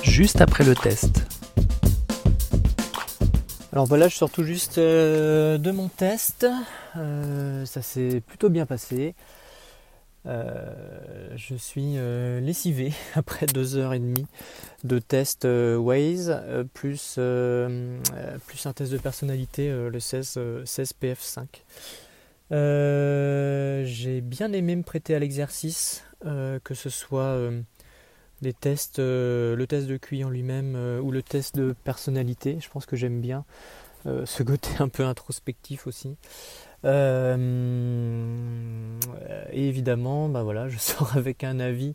juste 0.02 0.40
après 0.40 0.64
le 0.64 0.75
test. 0.75 1.23
Alors 3.73 3.87
voilà, 3.87 4.09
je 4.09 4.16
sors 4.16 4.30
tout 4.30 4.42
juste 4.42 4.78
euh, 4.78 5.57
de 5.57 5.71
mon 5.71 5.88
test. 5.88 6.47
Euh, 6.97 7.64
ça 7.66 7.83
s'est 7.83 8.21
plutôt 8.21 8.49
bien 8.49 8.66
passé. 8.66 9.14
Euh, 10.26 11.30
je 11.37 11.54
suis 11.54 11.97
lessivé 12.42 12.92
après 13.14 13.47
deux 13.47 13.76
heures 13.76 13.95
et 13.95 14.00
demie 14.00 14.26
de 14.83 14.99
test 14.99 15.47
Waze, 15.47 16.37
plus, 16.75 17.19
plus 18.47 18.66
un 18.66 18.73
test 18.73 18.92
de 18.92 18.99
personnalité, 18.99 19.71
le 19.71 20.00
16, 20.00 20.38
16 20.64 20.92
PF5. 21.00 21.47
J'ai 23.87 24.21
bien 24.21 24.52
aimé 24.52 24.75
me 24.75 24.83
prêter 24.83 25.14
à 25.14 25.21
l'exercice, 25.21 26.04
que 26.23 26.75
ce 26.75 26.90
soit 26.90 27.38
les 28.42 28.52
tests, 28.52 28.99
euh, 28.99 29.54
le 29.56 29.66
test 29.66 29.87
de 29.87 29.97
QI 29.97 30.25
en 30.25 30.30
lui-même 30.30 30.75
euh, 30.76 31.00
ou 31.00 31.11
le 31.11 31.23
test 31.23 31.56
de 31.56 31.75
personnalité. 31.85 32.59
Je 32.61 32.68
pense 32.70 32.87
que 32.87 32.97
j'aime 32.97 33.20
bien 33.20 33.44
euh, 34.06 34.25
ce 34.26 34.42
côté 34.42 34.70
un 34.78 34.88
peu 34.88 35.04
introspectif 35.04 35.87
aussi. 35.87 36.16
et 36.85 36.88
évidemment, 39.52 40.28
bah 40.28 40.42
voilà, 40.42 40.68
je 40.68 40.78
sors 40.80 41.16
avec 41.16 41.44
un 41.44 41.61
avis 41.61 41.94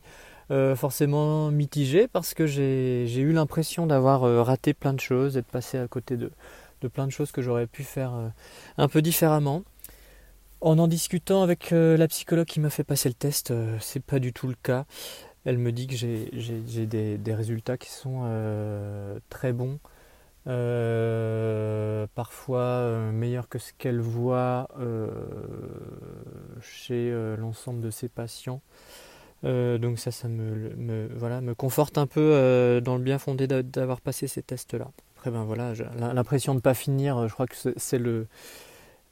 forcément 0.75 1.50
mitigé 1.50 2.08
parce 2.08 2.36
que 2.36 2.46
j'ai 2.46 3.20
eu 3.20 3.32
l'impression 3.32 3.88
d'avoir 3.88 4.22
raté 4.46 4.75
plein 4.75 4.94
de 4.94 5.00
choses, 5.00 5.34
d'être 5.34 5.48
passé 5.48 5.80
à 5.80 5.88
côté 5.88 6.18
de, 6.18 6.32
de, 6.82 6.88
plein 6.88 7.08
de 7.08 7.12
choses 7.12 7.32
que 7.32 7.42
j'aurais 7.42 7.66
pu 7.66 7.84
faire 7.84 8.14
un 8.78 8.88
peu 8.88 9.02
différemment. 9.02 9.64
En 10.62 10.78
en 10.78 10.88
discutant 10.88 11.42
avec 11.42 11.72
la 11.72 12.08
psychologue 12.08 12.46
qui 12.46 12.60
m'a 12.60 12.70
fait 12.70 12.84
passer 12.84 13.10
le 13.10 13.16
test, 13.16 13.52
c'est 13.80 14.04
pas 14.04 14.20
du 14.20 14.34
tout 14.34 14.48
le 14.48 14.54
cas 14.62 14.86
elle 15.46 15.60
me 15.60 15.72
dit 15.72 15.88
que 15.88 15.96
j'ai 15.96 16.86
des, 16.86 17.34
résultats 17.34 17.78
qui 17.78 17.90
sont 17.90 18.22
euh, 18.24 19.20
très 19.30 19.54
bons, 19.54 19.80
euh, 20.48 22.08
parfois 22.16 22.60
euh, 22.60 23.12
meilleurs 23.12 23.48
que 23.48 23.60
ce 23.60 23.72
qu'elle 23.78 24.00
voit 24.00 24.68
chez 26.62 27.12
l'ensemble 27.38 27.82
de 27.82 27.92
ses 27.92 28.10
patients. 28.10 28.62
donc 29.44 30.00
ça, 30.00 30.12
ça 30.12 30.28
me, 30.28 31.08
voilà, 31.16 31.42
me 31.42 31.54
conforte 31.54 32.00
un 32.00 32.08
peu 32.08 32.82
dans 32.84 32.98
le 32.98 33.04
bien 33.04 33.20
fondé 33.20 33.48
d'avoir 33.48 34.02
passé 34.02 34.28
ces 34.28 34.42
tests-là. 34.42 34.90
Après, 35.18 35.30
ben 35.30 35.44
voilà, 35.44 35.74
l'impression 36.14 36.54
de 36.54 36.58
ne 36.58 36.62
pas 36.62 36.74
finir, 36.74 37.28
je 37.28 37.34
crois 37.34 37.48
que 37.48 37.56
c'est 37.78 38.00
le 38.00 38.28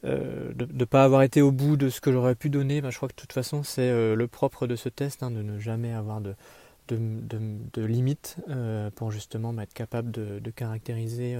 euh, 0.05 0.51
de 0.53 0.67
ne 0.69 0.85
pas 0.85 1.05
avoir 1.05 1.21
été 1.21 1.41
au 1.41 1.51
bout 1.51 1.77
de 1.77 1.89
ce 1.89 2.01
que 2.01 2.11
j'aurais 2.11 2.35
pu 2.35 2.49
donner, 2.49 2.81
bah, 2.81 2.89
je 2.89 2.97
crois 2.97 3.07
que 3.07 3.13
de 3.13 3.21
toute 3.21 3.31
façon 3.31 3.63
c'est 3.63 3.89
euh, 3.89 4.15
le 4.15 4.27
propre 4.27 4.67
de 4.67 4.75
ce 4.75 4.89
test, 4.89 5.23
hein, 5.23 5.31
de 5.31 5.41
ne 5.41 5.59
jamais 5.59 5.93
avoir 5.93 6.19
de, 6.19 6.35
de, 6.89 7.81
limites 7.85 8.35
euh, 8.49 8.89
pour 8.91 9.11
justement 9.11 9.57
être 9.61 9.73
capable 9.73 10.11
de, 10.11 10.49
caractériser 10.51 11.37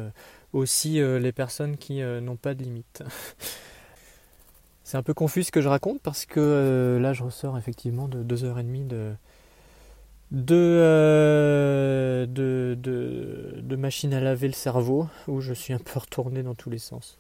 aussi 0.54 1.02
les 1.02 1.32
personnes 1.34 1.76
qui 1.78 2.02
n'ont 2.02 2.38
pas 2.38 2.54
de 2.54 2.64
limites. 2.64 3.04
c'est 4.86 4.96
un 4.98 5.04
peu 5.04 5.14
confus 5.14 5.44
ce 5.44 5.52
que 5.52 5.62
je 5.62 5.68
raconte 5.68 6.02
parce 6.02 6.26
que 6.26 6.98
là 7.02 7.12
je 7.12 7.24
ressors 7.24 7.58
effectivement 7.58 8.08
de 8.08 8.24
deux 8.24 8.46
heures 8.46 8.60
et 8.60 8.64
demie 8.64 8.86
de, 8.86 9.12
de, 10.32 12.26
de, 12.30 12.78
de, 13.62 13.76
machine 13.76 14.14
à 14.14 14.22
laver 14.22 14.48
le 14.48 14.54
cerveau 14.54 15.08
où 15.28 15.42
je 15.42 15.54
suis 15.54 15.74
un 15.74 15.80
peu 15.80 16.00
retourné 16.00 16.44
dans 16.44 16.56
tous 16.56 16.70
les 16.70 16.80
sens. 16.80 17.18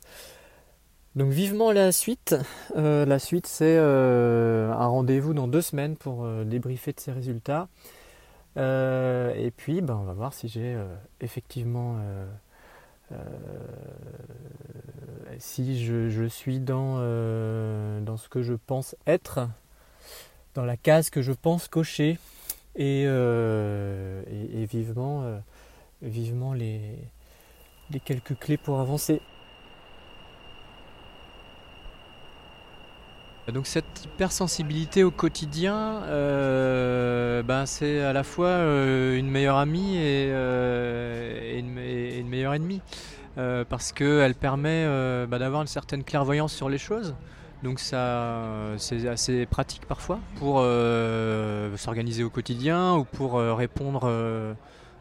Donc 1.16 1.32
vivement 1.32 1.72
la 1.72 1.92
suite. 1.92 2.36
Euh, 2.76 3.06
la 3.06 3.20
suite 3.20 3.46
c'est 3.46 3.78
euh, 3.78 4.72
un 4.72 4.88
rendez-vous 4.88 5.34
dans 5.34 5.48
deux 5.48 5.62
semaines 5.62 5.96
pour 5.96 6.26
euh, 6.26 6.44
débriefer 6.44 6.92
de 6.92 7.00
ces 7.00 7.12
résultats. 7.12 7.68
et 8.58 9.52
puis 9.56 9.82
ben, 9.82 9.96
on 9.96 10.04
va 10.04 10.14
voir 10.14 10.34
si 10.34 10.48
j'ai 10.48 10.76
effectivement 11.22 11.98
si 15.38 15.84
je, 15.84 16.28
suis 16.28 16.60
dans, 16.60 16.98
dans 18.02 18.18
ce 18.18 18.28
que 18.30 18.42
je 18.42 18.54
pense 18.54 18.96
être, 19.06 19.48
dans 20.56 20.66
la 20.66 20.78
case 20.78 21.10
que 21.10 21.22
je 21.22 21.32
pense 21.32 21.68
cocher 21.68 22.18
et, 22.76 23.06
vivement, 24.66 25.42
vivement 26.02 26.54
les 26.54 26.98
quelques 28.06 28.38
clés 28.40 28.58
pour 28.58 28.80
avancer. 28.80 29.22
Donc 33.52 33.68
cette 33.68 34.06
hypersensibilité 34.06 35.04
au 35.04 35.12
quotidien, 35.12 36.02
euh, 36.04 37.44
ben 37.44 37.66
c'est 37.66 38.00
à 38.00 38.14
la 38.14 38.24
fois 38.24 38.48
euh, 38.48 39.18
une 39.18 39.30
meilleure 39.30 39.58
amie 39.58 39.98
et, 39.98 40.30
euh, 40.32 41.60
une, 41.60 42.30
meilleure 42.30 42.54
ennemie. 42.54 42.82
parce 43.36 43.92
qu'elle 43.92 44.36
permet 44.36 44.86
ben, 45.28 45.40
d'avoir 45.40 45.62
une 45.62 45.68
certaine 45.68 46.06
clairvoyance 46.06 46.54
sur 46.54 46.70
les 46.70 46.78
choses. 46.78 47.16
Donc 47.64 47.80
ça, 47.80 48.44
c'est 48.78 49.08
assez 49.08 49.46
pratique 49.46 49.86
parfois 49.88 50.20
pour 50.38 50.64
s'organiser 51.78 52.24
au 52.24 52.30
quotidien 52.30 52.96
ou 52.96 53.04
pour 53.04 53.40
répondre, 53.40 54.56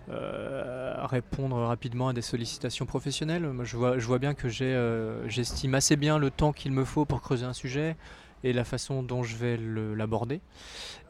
répondre 0.08 1.56
rapidement 1.56 2.08
à 2.08 2.12
des 2.12 2.22
sollicitations 2.22 2.86
professionnelles. 2.86 3.42
Moi, 3.42 3.64
je 3.64 3.76
vois, 3.76 3.98
je 3.98 4.06
vois 4.06 4.18
bien 4.18 4.34
que 4.34 4.48
j'estime 4.48 5.74
assez 5.74 5.96
bien 5.96 6.18
le 6.18 6.30
temps 6.30 6.52
qu'il 6.52 6.72
me 6.72 6.84
faut 6.84 7.04
pour 7.04 7.20
creuser 7.20 7.46
un 7.46 7.52
sujet, 7.52 7.96
et 8.44 8.52
la 8.52 8.64
façon 8.64 9.02
dont 9.02 9.22
je 9.22 9.36
vais 9.36 9.56
l'aborder. 9.56 10.40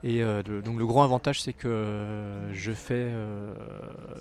Et 0.02 0.22
euh, 0.22 0.42
donc 0.42 0.78
le 0.78 0.86
gros 0.86 1.02
avantage, 1.02 1.40
c'est 1.40 1.52
que 1.52 1.68
euh, 1.68 2.52
je 2.52 2.72
fais 2.72 2.94
euh, 2.94 3.54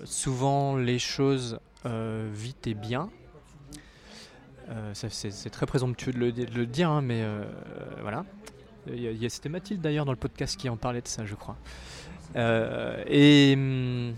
souvent 0.04 0.76
les 0.76 0.98
choses 0.98 1.58
vite 1.84 2.68
et 2.68 2.74
bien. 2.74 3.10
c'est 4.92 5.50
très 5.50 5.66
présomptueux 5.66 6.12
de 6.12 6.18
le, 6.54 6.66
dire, 6.66 6.90
hein, 6.90 7.02
mais 7.02 7.24
voilà. 8.00 8.24
C'était 9.28 9.48
Mathilde 9.48 9.80
d'ailleurs 9.80 10.04
dans 10.04 10.12
le 10.12 10.18
podcast 10.18 10.56
qui 10.56 10.68
en 10.68 10.76
parlait 10.76 11.02
de 11.02 11.08
ça, 11.08 11.24
je 11.26 11.34
crois. 11.34 11.56
et. 12.36 13.54
Hum, 13.56 14.14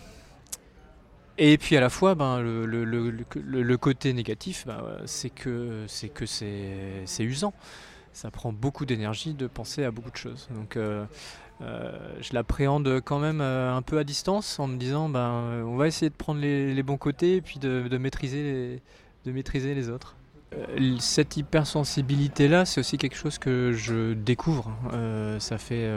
et 1.37 1.59
puis 1.59 1.77
à 1.77 1.81
la 1.81 1.91
fois, 1.91 2.15
ben, 2.15 2.41
le, 2.41 2.65
le, 2.65 3.11
le 3.11 3.77
côté 3.77 4.13
négatif, 4.13 4.69
ben, 4.69 4.81
c'est 5.05 5.31
que 5.31 5.85
c'est 5.89 7.25
usant 7.25 7.53
ça 8.15 8.31
prend 8.31 8.53
beaucoup 8.53 8.87
d'énergie 8.87 9.35
de 9.35 9.47
penser 9.47 9.85
à 9.85 9.91
beaucoup 9.91 10.11
de 10.11 10.17
choses. 10.17 10.49
Donc 10.55 10.77
euh, 10.77 11.05
euh, 11.61 11.93
je 12.21 12.33
l'appréhende 12.33 13.01
quand 13.05 13.19
même 13.19 13.41
euh, 13.41 13.75
un 13.75 13.83
peu 13.83 13.99
à 13.99 14.05
distance 14.05 14.59
en 14.59 14.69
me 14.69 14.77
disant 14.77 15.09
ben 15.09 15.65
on 15.67 15.77
va 15.77 15.89
essayer 15.89 16.09
de 16.09 16.15
prendre 16.15 16.41
les, 16.41 16.83
bons 16.83 16.97
côtés 16.97 17.37
et 17.37 17.41
puis 17.41 17.59
de, 17.59 17.99
maîtriser 17.99 18.43
les, 18.43 18.83
de 19.27 19.33
maîtriser 19.33 19.75
les 19.75 19.91
autres. 19.91 20.17
Cette 21.01 21.37
hypersensibilité-là, 21.37 22.65
c'est 22.65 22.79
aussi 22.79 22.97
quelque 22.97 23.17
chose 23.17 23.39
que 23.39 23.73
je 23.73 24.13
découvre. 24.13 24.71
Euh, 24.93 25.41
ça 25.41 25.59
fait, 25.59 25.91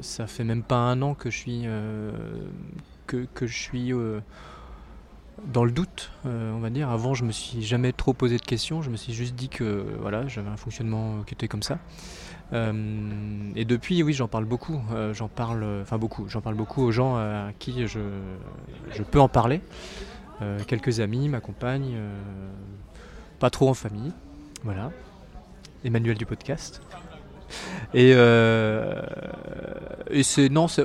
ça 0.00 0.28
fait 0.28 0.44
même 0.44 0.62
pas 0.62 0.76
un 0.76 1.02
an 1.02 1.14
que 1.14 1.28
je 1.28 1.36
suis, 1.36 1.66
que, 3.08 3.26
que, 3.34 3.48
je 3.48 3.58
suis 3.58 3.92
dans 5.46 5.64
le 5.64 5.70
doute, 5.70 6.10
on 6.24 6.58
va 6.58 6.70
dire. 6.70 6.90
Avant, 6.90 7.14
je 7.14 7.24
me 7.24 7.32
suis 7.32 7.62
jamais 7.62 7.92
trop 7.92 8.12
posé 8.12 8.36
de 8.36 8.42
questions. 8.42 8.82
Je 8.82 8.90
me 8.90 8.96
suis 8.96 9.12
juste 9.12 9.34
dit 9.34 9.48
que 9.48 9.84
voilà, 10.00 10.26
j'avais 10.28 10.48
un 10.48 10.56
fonctionnement 10.56 11.22
qui 11.26 11.34
était 11.34 11.48
comme 11.48 11.62
ça. 11.62 11.78
et 12.52 13.64
depuis, 13.64 14.02
oui, 14.02 14.12
j'en 14.12 14.28
parle 14.28 14.44
beaucoup. 14.44 14.80
j'en 15.12 15.28
parle, 15.28 15.64
enfin 15.82 15.98
beaucoup. 15.98 16.28
J'en 16.28 16.40
parle 16.40 16.54
beaucoup 16.54 16.82
aux 16.82 16.92
gens 16.92 17.16
à 17.16 17.50
qui 17.58 17.86
je, 17.86 18.00
peux 19.10 19.20
en 19.20 19.28
parler. 19.28 19.60
quelques 20.66 21.00
amis, 21.00 21.28
ma 21.28 21.40
compagne, 21.40 21.96
pas 23.38 23.50
trop 23.50 23.68
en 23.68 23.74
famille. 23.74 24.12
Voilà. 24.62 24.90
Emmanuel 25.84 26.16
du 26.16 26.26
podcast. 26.26 26.80
Et, 27.92 28.12
euh, 28.14 29.02
et 30.10 30.22
c'est 30.22 30.48
non, 30.48 30.66
c'est, 30.68 30.84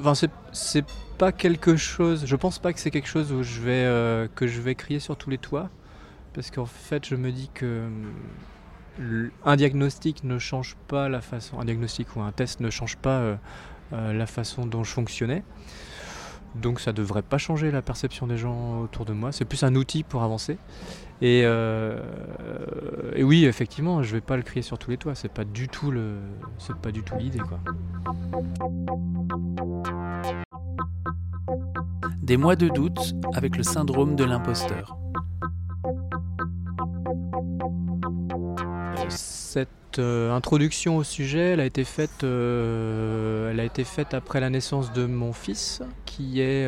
pas 1.19 1.31
quelque 1.33 1.75
chose. 1.75 2.25
Je 2.25 2.35
pense 2.37 2.59
pas 2.59 2.71
que 2.73 2.79
c'est 2.79 2.91
quelque 2.91 3.09
chose 3.09 3.31
où 3.33 3.43
je 3.43 3.59
vais 3.59 3.83
euh, 3.85 4.27
que 4.33 4.47
je 4.47 4.61
vais 4.61 4.73
crier 4.73 4.99
sur 4.99 5.17
tous 5.17 5.29
les 5.29 5.37
toits, 5.37 5.69
parce 6.33 6.49
qu'en 6.49 6.65
fait, 6.65 7.05
je 7.05 7.15
me 7.15 7.31
dis 7.31 7.51
que 7.53 7.87
un 9.45 9.55
diagnostic 9.55 10.23
ne 10.23 10.39
change 10.39 10.75
pas 10.87 11.09
la 11.09 11.21
façon, 11.21 11.59
un 11.59 11.65
diagnostic 11.65 12.15
ou 12.15 12.21
un 12.21 12.31
test 12.31 12.61
ne 12.61 12.69
change 12.69 12.97
pas 12.97 13.19
euh, 13.19 13.37
la 13.91 14.25
façon 14.25 14.65
dont 14.65 14.83
je 14.83 14.91
fonctionnais. 14.91 15.43
Donc 16.55 16.79
ça 16.79 16.93
devrait 16.93 17.21
pas 17.21 17.37
changer 17.37 17.69
la 17.69 17.81
perception 17.81 18.25
des 18.25 18.37
gens 18.37 18.79
autour 18.79 19.05
de 19.05 19.13
moi. 19.13 19.31
C'est 19.31 19.45
plus 19.45 19.63
un 19.63 19.75
outil 19.75 20.03
pour 20.03 20.23
avancer. 20.23 20.57
Et, 21.21 21.41
euh, 21.43 22.01
et, 23.13 23.23
oui, 23.23 23.45
effectivement, 23.45 24.01
je 24.03 24.13
vais 24.13 24.21
pas 24.21 24.37
le 24.37 24.43
crier 24.43 24.61
sur 24.61 24.79
tous 24.79 24.89
les 24.89 24.97
toits. 24.97 25.15
C'est 25.15 25.31
pas 25.31 25.43
du 25.43 25.67
tout 25.67 25.91
le, 25.91 26.15
c'est 26.57 26.77
pas 26.77 26.91
du 26.91 27.03
tout 27.03 27.15
l'idée, 27.17 27.39
quoi. 27.39 27.59
Des 32.21 32.37
mois 32.37 32.55
de 32.55 32.67
doute 32.69 33.13
avec 33.33 33.57
le 33.57 33.63
syndrome 33.63 34.15
de 34.15 34.23
l'imposteur. 34.23 34.97
Cette 39.09 39.99
euh, 39.99 40.31
introduction 40.31 40.97
au 40.97 41.03
sujet, 41.03 41.51
elle 41.53 41.59
a 41.59 41.65
été 41.65 41.83
faite, 41.83 42.23
euh, 42.23 43.51
elle 43.51 43.59
a 43.59 43.63
été 43.63 43.83
faite 43.83 44.13
après 44.13 44.39
la 44.39 44.49
naissance 44.49 44.93
de 44.93 45.05
mon 45.05 45.33
fils, 45.33 45.81
qui 46.05 46.41
est, 46.41 46.67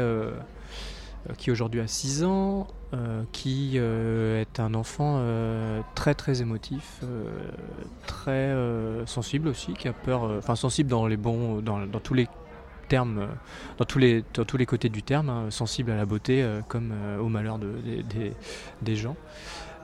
qui 1.38 1.52
aujourd'hui 1.52 1.82
a 1.82 1.88
6 1.88 2.24
ans, 2.24 2.68
euh, 2.94 3.24
qui 3.32 3.76
euh, 3.76 4.42
est 4.42 4.60
un 4.60 4.74
enfant 4.74 5.16
euh, 5.20 5.80
très 5.96 6.14
très 6.14 6.42
émotif, 6.42 7.00
très 8.06 8.54
sensible 9.06 9.48
aussi, 9.48 9.74
qui 9.74 9.88
a 9.88 9.94
peur, 9.94 10.24
enfin 10.24 10.56
sensible 10.56 10.90
dans 10.90 11.08
les 11.08 11.16
bons, 11.16 11.62
dans, 11.62 11.88
tous 12.04 12.14
les 12.14 12.28
termes, 12.92 13.28
dans 13.78 13.86
tous 13.86 14.00
les, 14.00 14.24
dans 14.34 14.46
tous 14.46 14.58
les 14.58 14.66
côtés 14.66 14.90
du 14.90 15.04
terme, 15.04 15.30
hein, 15.30 15.46
sensible 15.50 15.92
à 15.92 15.96
la 15.96 16.06
beauté 16.06 16.46
comme 16.68 16.94
au 17.20 17.30
malheur 17.30 17.58
de, 17.58 17.70
des 18.82 18.96
gens. 18.96 19.16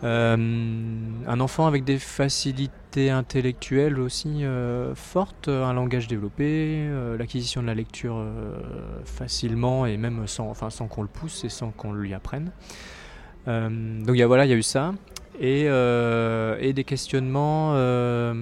un 0.03 1.39
enfant 1.39 1.67
avec 1.67 1.83
des 1.83 1.99
facilités 1.99 3.09
intellectuelles 3.09 3.99
aussi 3.99 4.43
fortes, 4.95 5.47
un 5.47 5.73
langage 5.73 6.07
développé, 6.07 6.87
l'acquisition 7.17 7.61
de 7.61 7.67
la 7.67 7.75
lecture 7.75 8.23
facilement 9.05 9.85
et 9.85 9.97
même 9.97 10.27
sans, 10.27 10.49
enfin, 10.49 10.69
sans 10.69 10.87
qu'on 10.87 11.03
le 11.03 11.07
pousse 11.07 11.43
et 11.45 11.49
sans 11.49 11.71
qu'on 11.71 11.93
lui 11.93 12.13
apprenne. 12.13 12.51
Euh, 13.47 13.69
donc 14.03 14.17
y 14.17 14.23
a, 14.23 14.27
voilà, 14.27 14.45
il 14.45 14.49
y 14.49 14.53
a 14.53 14.57
eu 14.57 14.63
ça. 14.63 14.93
Et, 15.39 15.65
euh, 15.67 16.57
et 16.59 16.73
des 16.73 16.83
questionnements 16.83 17.71
euh, 17.75 18.33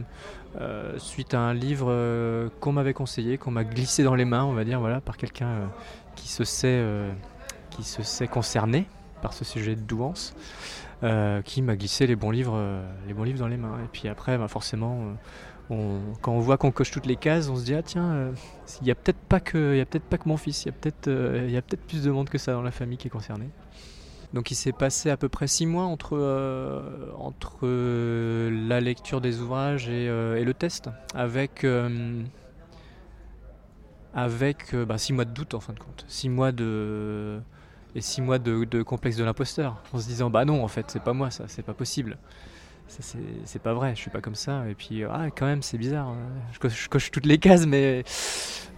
suite 0.97 1.33
à 1.33 1.39
un 1.39 1.53
livre 1.53 2.49
qu'on 2.59 2.71
m'avait 2.71 2.93
conseillé, 2.93 3.37
qu'on 3.37 3.51
m'a 3.51 3.63
glissé 3.63 4.03
dans 4.03 4.15
les 4.15 4.25
mains, 4.25 4.43
on 4.43 4.53
va 4.53 4.63
dire, 4.63 4.79
voilà, 4.79 5.01
par 5.01 5.17
quelqu'un 5.17 5.69
qui 6.15 6.27
se 6.27 6.43
sait 6.43 6.83
qui 7.71 7.83
se 7.83 8.03
sait 8.03 8.27
concerné 8.27 8.87
par 9.21 9.33
ce 9.33 9.43
sujet 9.43 9.75
de 9.75 9.81
douance, 9.81 10.33
qui 11.43 11.61
m'a 11.61 11.75
glissé 11.75 12.07
les 12.07 12.15
bons 12.15 12.31
livres, 12.31 12.81
les 13.07 13.13
bons 13.13 13.23
livres 13.23 13.39
dans 13.39 13.47
les 13.47 13.57
mains. 13.57 13.77
Et 13.83 13.87
puis 13.91 14.07
après, 14.07 14.37
bah, 14.37 14.47
forcément, 14.47 15.15
quand 15.67 16.31
on 16.31 16.39
voit 16.39 16.57
qu'on 16.57 16.71
coche 16.71 16.91
toutes 16.91 17.07
les 17.07 17.15
cases, 17.15 17.49
on 17.49 17.55
se 17.55 17.65
dit 17.65 17.75
ah 17.75 17.81
tiens, 17.83 18.31
il 18.81 18.85
n'y 18.85 18.91
a 18.91 18.95
peut-être 18.95 19.19
pas 19.19 19.39
que, 19.39 19.83
peut-être 19.83 20.05
pas 20.05 20.17
que 20.17 20.29
mon 20.29 20.37
fils, 20.37 20.63
il 20.63 20.67
y 20.67 20.69
a 20.69 20.73
peut-être, 20.73 21.05
peut-être 21.05 21.85
plus 21.87 22.03
de 22.03 22.11
monde 22.11 22.29
que 22.29 22.37
ça 22.37 22.53
dans 22.53 22.61
la 22.61 22.71
famille 22.71 22.97
qui 22.97 23.07
est 23.07 23.11
concernée. 23.11 23.49
Donc 24.35 24.51
il 24.51 24.55
s'est 24.55 24.73
passé 24.73 25.09
à 25.09 25.15
peu 25.15 25.29
près 25.29 25.47
six 25.47 25.65
mois 25.65 25.85
entre, 25.85 26.17
euh, 26.17 26.81
euh, 27.63 28.67
la 28.67 28.81
lecture 28.81 29.21
des 29.21 29.39
ouvrages 29.39 29.87
et, 29.87 30.09
euh, 30.09 30.43
le 30.43 30.53
test, 30.53 30.89
avec, 31.13 31.65
avec 34.13 34.75
bah, 34.75 34.97
six 34.97 35.13
mois 35.13 35.23
de 35.23 35.31
doute 35.31 35.53
en 35.53 35.61
fin 35.61 35.71
de 35.71 35.79
compte, 35.79 36.03
six 36.09 36.27
mois 36.27 36.51
de 36.51 37.39
et 37.95 38.01
six 38.01 38.21
mois 38.21 38.37
de 38.37 38.83
complexe 38.83 39.15
de 39.15 39.23
l'imposteur, 39.23 39.81
en 39.93 39.99
se 39.99 40.05
disant 40.05 40.29
bah 40.29 40.43
non 40.43 40.65
en 40.65 40.67
fait 40.67 40.91
c'est 40.91 41.01
pas 41.01 41.13
moi 41.13 41.31
ça, 41.31 41.45
c'est 41.47 41.63
pas 41.63 41.73
possible 41.73 42.17
c'est 42.87 43.61
pas 43.61 43.73
vrai, 43.73 43.95
je 43.95 44.01
suis 44.01 44.11
pas 44.11 44.21
comme 44.21 44.35
ça. 44.35 44.67
Et 44.69 44.75
puis, 44.75 45.03
ah, 45.03 45.27
quand 45.35 45.45
même, 45.45 45.61
c'est 45.61 45.77
bizarre. 45.77 46.07
Hein. 46.09 46.17
Je 46.51 46.87
coche, 46.87 47.11
toutes 47.11 47.25
les 47.25 47.37
cases, 47.37 47.65
mais, 47.65 48.03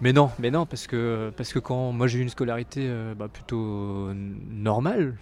mais 0.00 0.12
non, 0.12 0.30
mais 0.38 0.50
non, 0.50 0.66
parce 0.66 0.86
que, 0.86 1.32
parce 1.36 1.52
que 1.52 1.58
quand 1.58 1.92
moi 1.92 2.06
j'ai 2.06 2.18
eu 2.18 2.22
une 2.22 2.28
scolarité 2.28 2.86
euh, 2.88 3.14
bah, 3.14 3.28
plutôt 3.28 4.12
normale, 4.14 5.16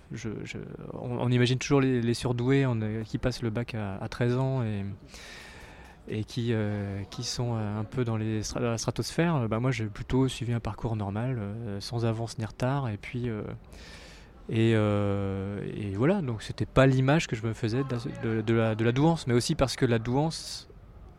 on, 0.95 1.31
imagine 1.31 1.59
toujours 1.59 1.81
les, 1.81 2.15
surdoués 2.15 2.65
qui 3.05 3.19
passent 3.19 3.43
le 3.43 3.51
bac 3.51 3.75
à, 3.75 4.07
13 4.09 4.37
ans 4.39 4.63
et, 6.09 6.25
qui, 6.25 6.53
euh, 6.53 7.03
qui 7.11 7.25
sont 7.25 7.57
euh, 7.57 7.81
un 7.81 7.85
peu 7.85 8.05
dans, 8.05 8.17
les, 8.17 8.41
la 8.61 8.79
stratosphère. 8.79 9.49
Bah, 9.49 9.59
moi, 9.61 9.71
j'ai 9.71 9.87
plutôt 9.87 10.29
suivi 10.29 10.53
un 10.53 10.61
parcours 10.61 10.97
normal, 10.97 11.39
sans 11.81 12.05
avance 12.05 12.39
ni 12.39 12.45
retard, 12.45 12.89
et 12.89 12.97
puis. 12.97 13.29
Euh, 13.29 13.43
et, 14.49 14.75
voilà, 15.97 16.23
donc 16.23 16.43
c'était 16.43 16.67
pas 16.67 16.87
l'image 16.87 17.27
que 17.27 17.35
je 17.37 17.47
me 17.47 17.53
faisais 17.53 17.83
de, 18.23 18.55
la, 18.55 18.75
douance, 18.93 19.27
mais 19.27 19.35
aussi 19.35 19.55
parce 19.55 19.77
que 19.77 19.85
la 19.85 19.99
douance, 19.99 20.69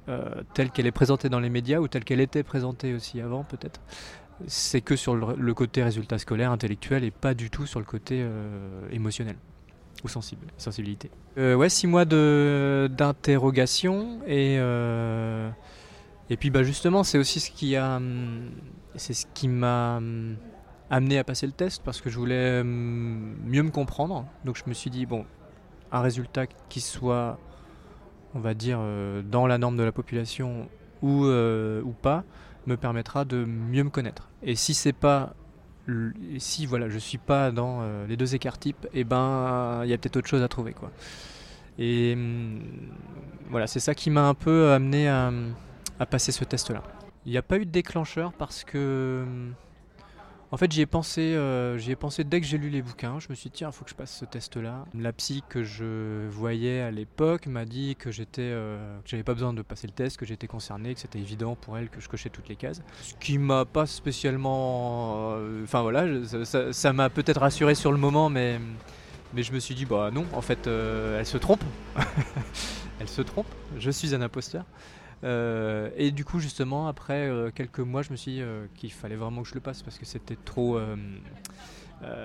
euh, 0.09 0.41
telle 0.53 0.71
qu'elle 0.71 0.87
est 0.87 0.91
présentée 0.91 1.29
dans 1.29 1.39
les 1.39 1.49
médias 1.49 1.79
ou 1.79 1.87
telle 1.87 2.03
qu'elle 2.03 2.21
était 2.21 2.43
présentée 2.43 2.93
aussi 2.93 3.21
avant 3.21 3.43
peut-être, 3.43 3.81
c'est 4.45 4.81
que 4.81 4.95
sur 4.95 5.15
le, 5.15 5.53
côté 5.53 5.83
résultat 5.83 6.17
scolaire, 6.19 6.51
intellectuel 6.51 7.03
et 7.03 7.11
pas 7.11 7.33
du 7.33 7.49
tout 7.49 7.65
sur 7.65 7.79
le 7.79 7.85
côté 7.85 8.21
euh, 8.21 8.87
émotionnel 8.91 9.35
ou 10.03 10.07
sensible, 10.07 10.45
sensibilité. 10.57 11.09
ouais, 11.37 11.69
six 11.69 11.87
mois 11.87 12.05
d'interrogation 12.05 14.19
et 14.27 14.59
et 16.29 16.37
puis 16.37 16.49
bah 16.49 16.63
justement 16.63 17.03
c'est 17.03 17.17
aussi 17.17 17.39
ce 17.39 17.51
qui 17.51 17.75
a 17.75 17.97
hum, 17.97 18.51
c'est 18.95 19.13
ce 19.13 19.25
qui 19.33 19.47
m'a 19.47 19.97
hum, 19.97 20.35
amené 20.89 21.17
à 21.17 21.23
passer 21.23 21.45
le 21.45 21.53
test 21.53 21.81
parce 21.83 22.01
que 22.01 22.09
je 22.09 22.17
voulais 22.17 22.61
hum, 22.61 23.35
mieux 23.45 23.63
me 23.63 23.71
comprendre. 23.71 24.25
Donc 24.45 24.57
je 24.57 24.63
me 24.67 24.73
suis 24.73 24.89
dit, 24.89 25.05
bon, 25.05 25.25
un 25.91 26.01
résultat 26.01 26.47
qui 26.69 26.81
soit, 26.81 27.39
on 28.35 28.39
va 28.39 28.53
dire, 28.53 28.79
euh, 28.81 29.21
dans 29.21 29.47
la 29.47 29.57
norme 29.57 29.77
de 29.77 29.83
la 29.83 29.91
population 29.91 30.69
ou, 31.01 31.25
euh, 31.25 31.81
ou 31.83 31.91
pas, 31.91 32.23
me 32.65 32.77
permettra 32.77 33.25
de 33.25 33.45
mieux 33.45 33.83
me 33.83 33.89
connaître. 33.89 34.29
Et 34.43 34.55
si 34.55 34.73
c'est 34.73 34.93
pas 34.93 35.33
si 36.37 36.65
voilà, 36.65 36.89
je 36.89 36.97
suis 36.97 37.17
pas 37.17 37.49
dans 37.51 37.79
euh, 37.81 38.05
les 38.07 38.17
deux 38.17 38.35
écarts 38.35 38.57
types, 38.57 38.85
et 38.93 38.99
eh 38.99 39.03
ben 39.05 39.81
il 39.85 39.89
y 39.89 39.93
a 39.93 39.97
peut-être 39.97 40.17
autre 40.17 40.27
chose 40.27 40.43
à 40.43 40.49
trouver 40.49 40.73
quoi. 40.73 40.91
Et 41.79 42.13
hum, 42.13 42.61
voilà, 43.49 43.67
c'est 43.67 43.79
ça 43.79 43.95
qui 43.95 44.09
m'a 44.09 44.27
un 44.27 44.33
peu 44.33 44.71
amené 44.71 45.07
à, 45.07 45.31
passer 46.09 46.31
ce 46.31 46.43
test 46.43 46.71
là. 46.71 46.83
Il 47.25 47.31
n'y 47.31 47.37
a 47.37 47.41
pas 47.41 47.57
eu 47.57 47.65
de 47.65 47.71
déclencheur 47.71 48.33
parce 48.33 48.65
que 48.65 49.23
hum, 49.25 49.53
en 50.49 50.55
fait, 50.57 50.71
j'y 50.71 50.81
ai 50.81 50.85
pensé, 50.85 51.33
euh, 51.35 51.77
dès 52.25 52.39
que 52.39 52.47
j'ai 52.47 52.57
lu 52.57 52.69
les 52.69 52.81
bouquins. 52.81 53.19
Je 53.19 53.27
me 53.29 53.35
suis 53.35 53.49
dit, 53.49 53.57
tiens, 53.57 53.69
il 53.69 53.73
faut 53.73 53.83
que 53.83 53.89
je 53.89 53.95
passe 53.95 54.15
ce 54.15 54.23
test-là. 54.23 54.85
La 54.97 55.11
psy 55.11 55.43
que 55.49 55.63
je 55.63 56.27
voyais 56.29 56.81
à 56.81 56.89
l'époque 56.89 57.47
m'a 57.47 57.65
dit 57.65 57.97
que 57.97 58.09
euh, 58.39 58.97
j'avais 59.05 59.23
pas 59.23 59.33
besoin 59.33 59.53
de 59.53 59.61
passer 59.61 59.87
le 59.87 59.93
test, 59.93 60.15
que 60.15 60.25
j'étais 60.25 60.47
concerné, 60.47 60.93
que 60.93 61.01
c'était 61.01 61.19
évident 61.19 61.55
pour 61.55 61.77
elle 61.77 61.89
que 61.89 61.99
je 61.99 62.07
cochais 62.07 62.29
toutes 62.29 62.47
les 62.47 62.55
cases. 62.55 62.81
Ce 63.01 63.13
qui 63.15 63.37
m'a 63.37 63.65
pas 63.65 63.85
spécialement, 63.85 65.33
euh, 65.35 65.63
enfin 65.63 65.81
voilà, 65.81 66.05
ça 66.71 66.93
m'a 66.93 67.09
peut-être 67.09 67.41
rassuré 67.41 67.75
sur 67.75 67.91
le 67.91 67.97
moment, 67.97 68.29
mais 68.29 68.59
mais 69.33 69.43
je 69.43 69.51
me 69.51 69.59
suis 69.59 69.75
dit, 69.75 69.85
bah 69.85 70.09
non, 70.13 70.25
en 70.31 70.41
fait, 70.41 70.67
elle 70.67 71.25
se 71.25 71.37
trompe. 71.37 71.63
elle 73.01 73.09
se 73.09 73.21
trompe. 73.21 73.47
Je 73.77 73.91
suis 73.91 74.15
un 74.15 74.21
imposteur. 74.21 74.63
Euh, 75.23 75.89
et 75.95 76.11
du 76.11 76.25
coup, 76.25 76.39
justement, 76.39 76.87
après 76.87 77.27
euh, 77.27 77.49
quelques 77.51 77.79
mois, 77.79 78.01
je 78.01 78.11
me 78.11 78.15
suis 78.15 78.33
dit 78.33 78.41
euh, 78.41 78.67
qu'il 78.75 78.91
fallait 78.91 79.15
vraiment 79.15 79.41
que 79.41 79.49
je 79.49 79.55
le 79.55 79.59
passe 79.59 79.81
parce 79.81 79.97
que 79.97 80.05
c'était 80.05 80.37
trop. 80.45 80.79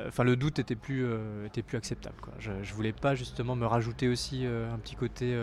Enfin, 0.07 0.25
le 0.25 0.37
doute 0.37 0.59
était 0.59 0.75
plus, 0.75 1.07
était 1.47 1.63
plus 1.63 1.79
acceptable. 1.79 2.17
Quoi. 2.21 2.35
Je, 2.39 2.51
je, 2.63 2.75
voulais 2.75 2.93
pas 2.93 3.15
justement 3.15 3.57
me 3.57 3.65
rajouter 3.65 4.09
aussi 4.09 4.45
un 4.45 4.79
petit 4.79 4.97
côté 4.97 5.35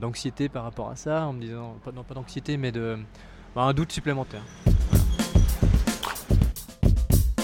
d'anxiété 0.00 0.48
par 0.48 0.64
rapport 0.64 0.88
à 0.88 0.96
ça, 0.96 1.26
en 1.26 1.34
me 1.34 1.40
disant, 1.40 1.76
pas, 1.84 1.92
non 1.92 2.02
pas 2.02 2.14
d'anxiété, 2.14 2.56
mais 2.56 2.72
de, 2.72 2.98
bah, 3.54 3.62
un 3.62 3.74
doute 3.74 3.92
supplémentaire. 3.92 4.42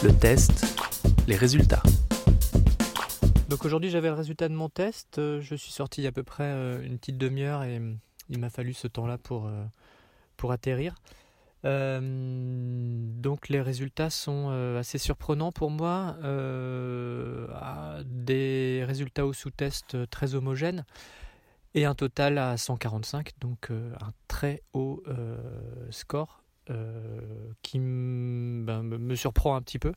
Le 0.03 0.13
test, 0.19 0.81
les 1.27 1.37
résultats. 1.37 1.83
Donc 3.51 3.65
aujourd'hui 3.65 3.91
j'avais 3.91 4.09
le 4.09 4.15
résultat 4.15 4.49
de 4.49 4.55
mon 4.55 4.69
test, 4.69 5.17
je 5.41 5.55
suis 5.55 5.73
sorti 5.73 6.03
il 6.03 6.05
y 6.05 6.07
a 6.07 6.11
à 6.11 6.13
peu 6.13 6.23
près 6.23 6.53
une 6.85 6.99
petite 6.99 7.19
demi-heure 7.19 7.65
et 7.65 7.81
il 8.29 8.39
m'a 8.39 8.51
fallu 8.51 8.73
ce 8.73 8.89
temps-là 8.89 9.19
pour, 9.19 9.47
euh, 9.47 9.65
pour 10.37 10.53
atterrir. 10.53 10.95
donc 11.65 13.49
les 13.49 13.61
résultats 13.61 14.11
sont 14.11 14.51
assez 14.79 14.99
surprenants 14.99 15.53
pour 15.53 15.71
moi, 15.71 16.17
des 18.05 18.85
résultats 18.87 19.27
au 19.27 19.33
sous-test 19.33 20.09
très 20.09 20.35
homogènes 20.35 20.85
et 21.75 21.85
un 21.85 21.95
total 21.95 22.39
à 22.39 22.57
145, 22.57 23.33
donc 23.41 23.71
un 23.71 24.13
très 24.29 24.63
haut 24.73 25.03
score 25.91 26.45
qui 27.63 27.79
ben, 27.79 28.83
me 28.83 29.15
surprend 29.17 29.57
un 29.57 29.63
petit 29.63 29.81
peu. 29.81 29.93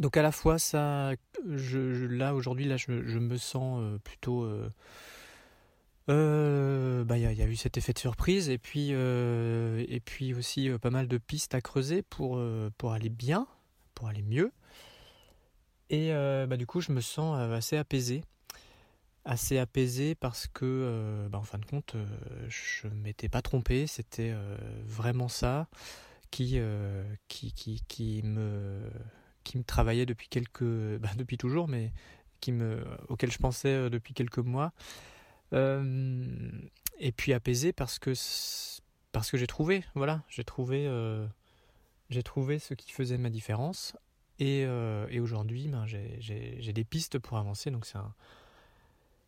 Donc 0.00 0.16
à 0.16 0.22
la 0.22 0.32
fois 0.32 0.58
ça, 0.58 1.12
là 1.46 2.34
aujourd'hui 2.34 2.64
là 2.64 2.76
je, 2.76 2.90
me 2.90 3.36
sens 3.36 3.80
euh, 3.80 3.98
plutôt, 3.98 4.44
euh, 4.44 4.70
euh, 6.08 7.04
bah 7.04 7.18
il 7.18 7.22
y, 7.22 7.42
a 7.42 7.46
eu 7.46 7.56
cet 7.56 7.76
effet 7.76 7.92
de 7.92 7.98
surprise 7.98 8.48
et 8.48 8.58
puis 8.58 8.90
et 8.90 10.00
puis 10.04 10.34
aussi 10.34 10.70
pas 10.80 10.90
mal 10.90 11.08
de 11.08 11.18
pistes 11.18 11.54
à 11.54 11.60
creuser 11.60 12.02
pour 12.02 12.40
pour 12.78 12.92
aller 12.92 13.10
bien, 13.10 13.46
pour 13.94 14.08
aller 14.08 14.22
mieux. 14.22 14.52
Et 15.90 16.10
bah 16.10 16.56
du 16.56 16.66
coup 16.66 16.80
je 16.80 16.92
me 16.92 17.00
sens 17.00 17.38
assez 17.52 17.76
apaisé, 17.76 18.24
assez 19.24 19.58
apaisé 19.58 20.14
parce 20.14 20.46
que 20.46 21.28
bah, 21.30 21.38
en 21.38 21.44
fin 21.44 21.58
de 21.58 21.66
compte 21.66 21.96
je 22.48 22.88
m'étais 22.88 23.28
pas 23.28 23.42
trompé, 23.42 23.86
c'était 23.86 24.34
vraiment 24.84 25.28
ça 25.28 25.68
qui 26.30 26.58
qui, 27.28 27.52
qui, 27.52 27.82
qui 27.86 28.22
me 28.24 28.90
qui 29.50 29.58
me 29.58 29.64
travaillait 29.64 30.06
depuis 30.06 30.28
quelques, 30.28 30.62
bah, 31.00 31.10
depuis 31.16 31.36
toujours, 31.36 31.66
mais 31.66 31.92
qui 32.40 32.52
me, 32.52 32.84
auquel 33.08 33.32
je 33.32 33.38
pensais 33.38 33.68
euh, 33.68 33.90
depuis 33.90 34.14
quelques 34.14 34.38
mois. 34.38 34.72
Euh, 35.52 36.24
et 37.00 37.10
puis 37.10 37.32
apaisé 37.32 37.72
parce 37.72 37.98
que 37.98 38.12
parce 39.10 39.28
que 39.28 39.36
j'ai 39.36 39.48
trouvé, 39.48 39.84
voilà, 39.96 40.22
j'ai 40.28 40.44
trouvé, 40.44 40.86
euh, 40.86 41.26
j'ai 42.10 42.22
trouvé 42.22 42.60
ce 42.60 42.74
qui 42.74 42.92
faisait 42.92 43.18
ma 43.18 43.28
différence. 43.28 43.96
Et, 44.38 44.60
et 44.62 45.20
aujourd'hui, 45.20 45.68
ben, 45.68 45.84
j'ai 45.84 46.72
des 46.72 46.84
pistes 46.84 47.18
pour 47.18 47.36
avancer, 47.36 47.70
donc 47.70 47.84
c'est 47.84 47.98
un 47.98 48.14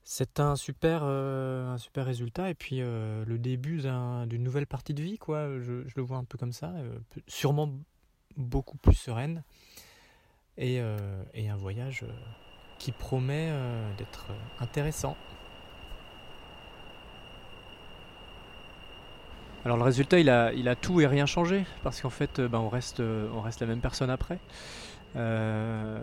c'est 0.05 0.41
un 0.41 0.57
super, 0.57 1.03
un 1.03 1.77
super 1.77 2.07
résultat 2.07 2.49
et 2.49 2.55
puis 2.55 2.79
le 2.79 3.37
début 3.37 3.83
d'une 3.83 4.43
nouvelle 4.43 4.67
partie 4.67 4.95
de 4.95 5.03
vie, 5.03 5.19
quoi. 5.19 5.61
Je, 5.61 5.87
je, 5.87 5.93
le 5.97 6.03
vois 6.03 6.17
un 6.17 6.25
peu 6.25 6.39
comme 6.39 6.55
ça, 6.55 6.73
sûrement 7.27 7.71
beaucoup 8.39 8.79
plus 8.79 8.95
sereine 8.95 9.43
et, 10.59 10.81
euh, 10.81 10.97
et 11.35 11.49
un 11.49 11.57
voyage 11.57 12.03
euh, 12.03 12.13
qui 12.79 12.93
promet 12.93 13.49
euh, 13.51 13.91
d'être 13.97 14.27
intéressant. 14.61 15.17
Alors 19.65 19.77
le 19.77 19.85
résultat, 19.85 20.19
il 20.19 20.29
a, 20.29 20.53
il 20.53 20.69
a 20.69 20.75
tout 20.75 21.01
et 21.01 21.07
rien 21.07 21.25
changé, 21.25 21.65
parce 21.85 22.01
qu'en 22.01 22.11
fait, 22.11 22.41
ben, 22.41 22.59
on, 22.59 22.69
reste, 22.69 23.01
on 23.01 23.41
reste 23.41 23.61
la 23.61 23.69
même 23.69 23.81
personne 23.81 24.11
après. 24.11 24.41
ben 25.15 26.01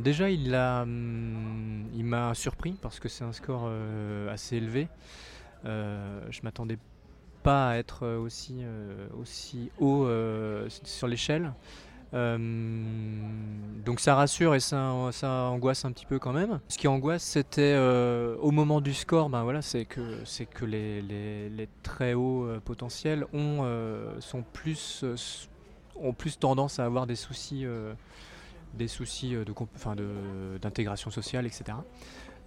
déjà, 0.00 0.28
il, 0.28 0.54
hum, 0.54 1.88
il 1.94 2.04
m'a 2.04 2.34
surpris, 2.34 2.76
parce 2.82 3.00
que 3.00 3.08
c'est 3.08 3.24
un 3.24 3.32
score 3.32 3.70
assez 4.30 4.56
élevé. 4.56 4.88
je 5.64 6.42
m'attendais 6.42 6.76
pas 7.46 7.68
à 7.68 7.76
être 7.76 8.00
euh, 8.02 8.18
aussi, 8.18 8.56
euh, 8.62 9.06
aussi 9.20 9.70
haut 9.78 10.04
euh, 10.04 10.66
sur 10.82 11.06
l'échelle. 11.06 11.52
donc 12.12 14.00
ça 14.00 14.16
rassure 14.16 14.56
et 14.56 14.60
ça, 14.60 14.80
angoisse 14.82 15.84
un 15.84 15.92
petit 15.92 16.06
peu 16.06 16.18
quand 16.18 16.32
même. 16.32 16.58
Ce 16.66 16.76
qui 16.76 16.88
angoisse, 16.88 17.22
c'était 17.22 17.76
au 18.40 18.50
moment 18.50 18.80
du 18.80 18.94
score, 18.94 19.28
ben 19.28 19.44
voilà, 19.44 19.62
c'est 19.62 19.84
que, 19.84 20.00
c'est 20.24 20.46
que 20.46 20.64
les, 20.64 21.68
très 21.84 22.14
hauts 22.14 22.48
potentiels 22.64 23.26
ont, 23.32 23.64
sont 24.18 24.42
plus, 24.42 25.04
ont 25.94 26.14
plus 26.14 26.38
tendance 26.38 26.80
à 26.80 26.84
avoir 26.84 27.06
des 27.06 27.16
soucis, 27.16 27.64
des 28.74 28.88
soucis 28.88 29.34
de, 29.34 29.54
enfin 29.76 29.94
de, 29.94 30.08
d'intégration 30.60 31.10
sociale, 31.10 31.46
etc. 31.46 31.76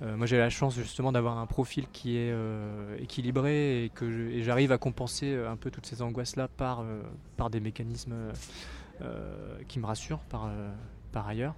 Euh, 0.01 0.15
moi 0.15 0.25
j'ai 0.25 0.37
la 0.37 0.49
chance 0.49 0.75
justement 0.75 1.11
d'avoir 1.11 1.37
un 1.37 1.45
profil 1.45 1.85
qui 1.91 2.15
est 2.15 2.31
euh, 2.31 2.97
équilibré 2.99 3.83
et 3.83 3.89
que 3.89 4.41
j'arrive 4.41 4.71
à 4.71 4.77
compenser 4.77 5.33
euh, 5.33 5.51
un 5.51 5.57
peu 5.57 5.71
toutes 5.71 5.85
ces 5.85 6.01
angoisses 6.01 6.37
là 6.37 6.47
par, 6.47 6.83
par 7.35 7.49
des 7.49 7.59
mécanismes 7.59 8.15
qui 9.67 9.79
me 9.79 9.85
rassurent 9.85 10.19
par, 10.29 10.49
par 11.13 11.27
ailleurs. 11.27 11.55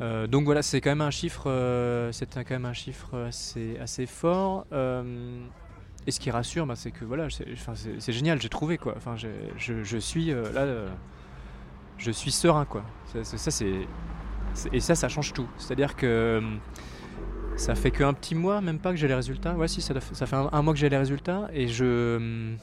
donc 0.00 0.44
voilà, 0.44 0.62
c'est 0.62 0.82
quand 0.82 0.90
même 0.90 1.00
un 1.00 1.10
chiffre, 1.10 1.44
c'est 2.12 2.26
quand 2.34 2.50
même 2.50 2.66
un 2.66 2.74
chiffre 2.74 3.16
assez, 3.28 3.78
assez 3.78 4.04
fort. 4.06 4.66
et 4.72 6.10
ce 6.10 6.20
qui 6.20 6.30
rassure, 6.30 6.66
bah, 6.66 6.76
c'est 6.76 6.90
que 6.90 7.06
voilà, 7.06 7.28
c'est 7.30 8.12
génial, 8.12 8.40
j'ai 8.42 8.50
trouvé 8.50 8.76
quoi. 8.76 8.94
Enfin, 8.96 9.16
je, 9.16 9.28
je, 9.82 9.96
suis 9.98 10.26
là, 10.26 10.86
je 11.96 12.10
suis 12.10 12.30
serein 12.30 12.66
quoi. 12.66 12.84
Ça 13.06 13.50
c'est 13.50 13.86
et 14.72 14.80
ça, 14.80 14.94
ça 14.94 15.08
change 15.08 15.32
tout. 15.32 15.48
C'est-à-dire 15.56 15.96
que 15.96 16.42
ça 17.60 17.74
fait 17.74 17.90
qu'un 17.90 18.14
petit 18.14 18.34
mois, 18.34 18.62
même 18.62 18.78
pas 18.78 18.90
que 18.90 18.96
j'ai 18.96 19.06
les 19.06 19.14
résultats. 19.14 19.54
Ouais, 19.54 19.68
si, 19.68 19.82
ça, 19.82 19.94
fait 20.00 20.36
un, 20.36 20.62
mois 20.62 20.72
que 20.72 20.80
j'ai 20.80 20.88
les 20.88 20.96
résultats 20.96 21.48
et 21.52 21.68
je 21.68 22.56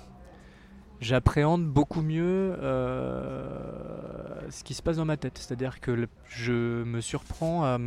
j'appréhende 0.99 1.67
beaucoup 1.67 2.01
mieux 2.01 2.55
euh, 2.59 4.49
ce 4.49 4.63
qui 4.63 4.73
se 4.73 4.81
passe 4.81 4.97
dans 4.97 5.05
ma 5.05 5.15
tête. 5.15 5.37
C'est-à-dire 5.37 5.79
que 5.79 6.07
je 6.27 6.83
me 6.83 6.99
surprends 6.99 7.63
à 7.63 7.77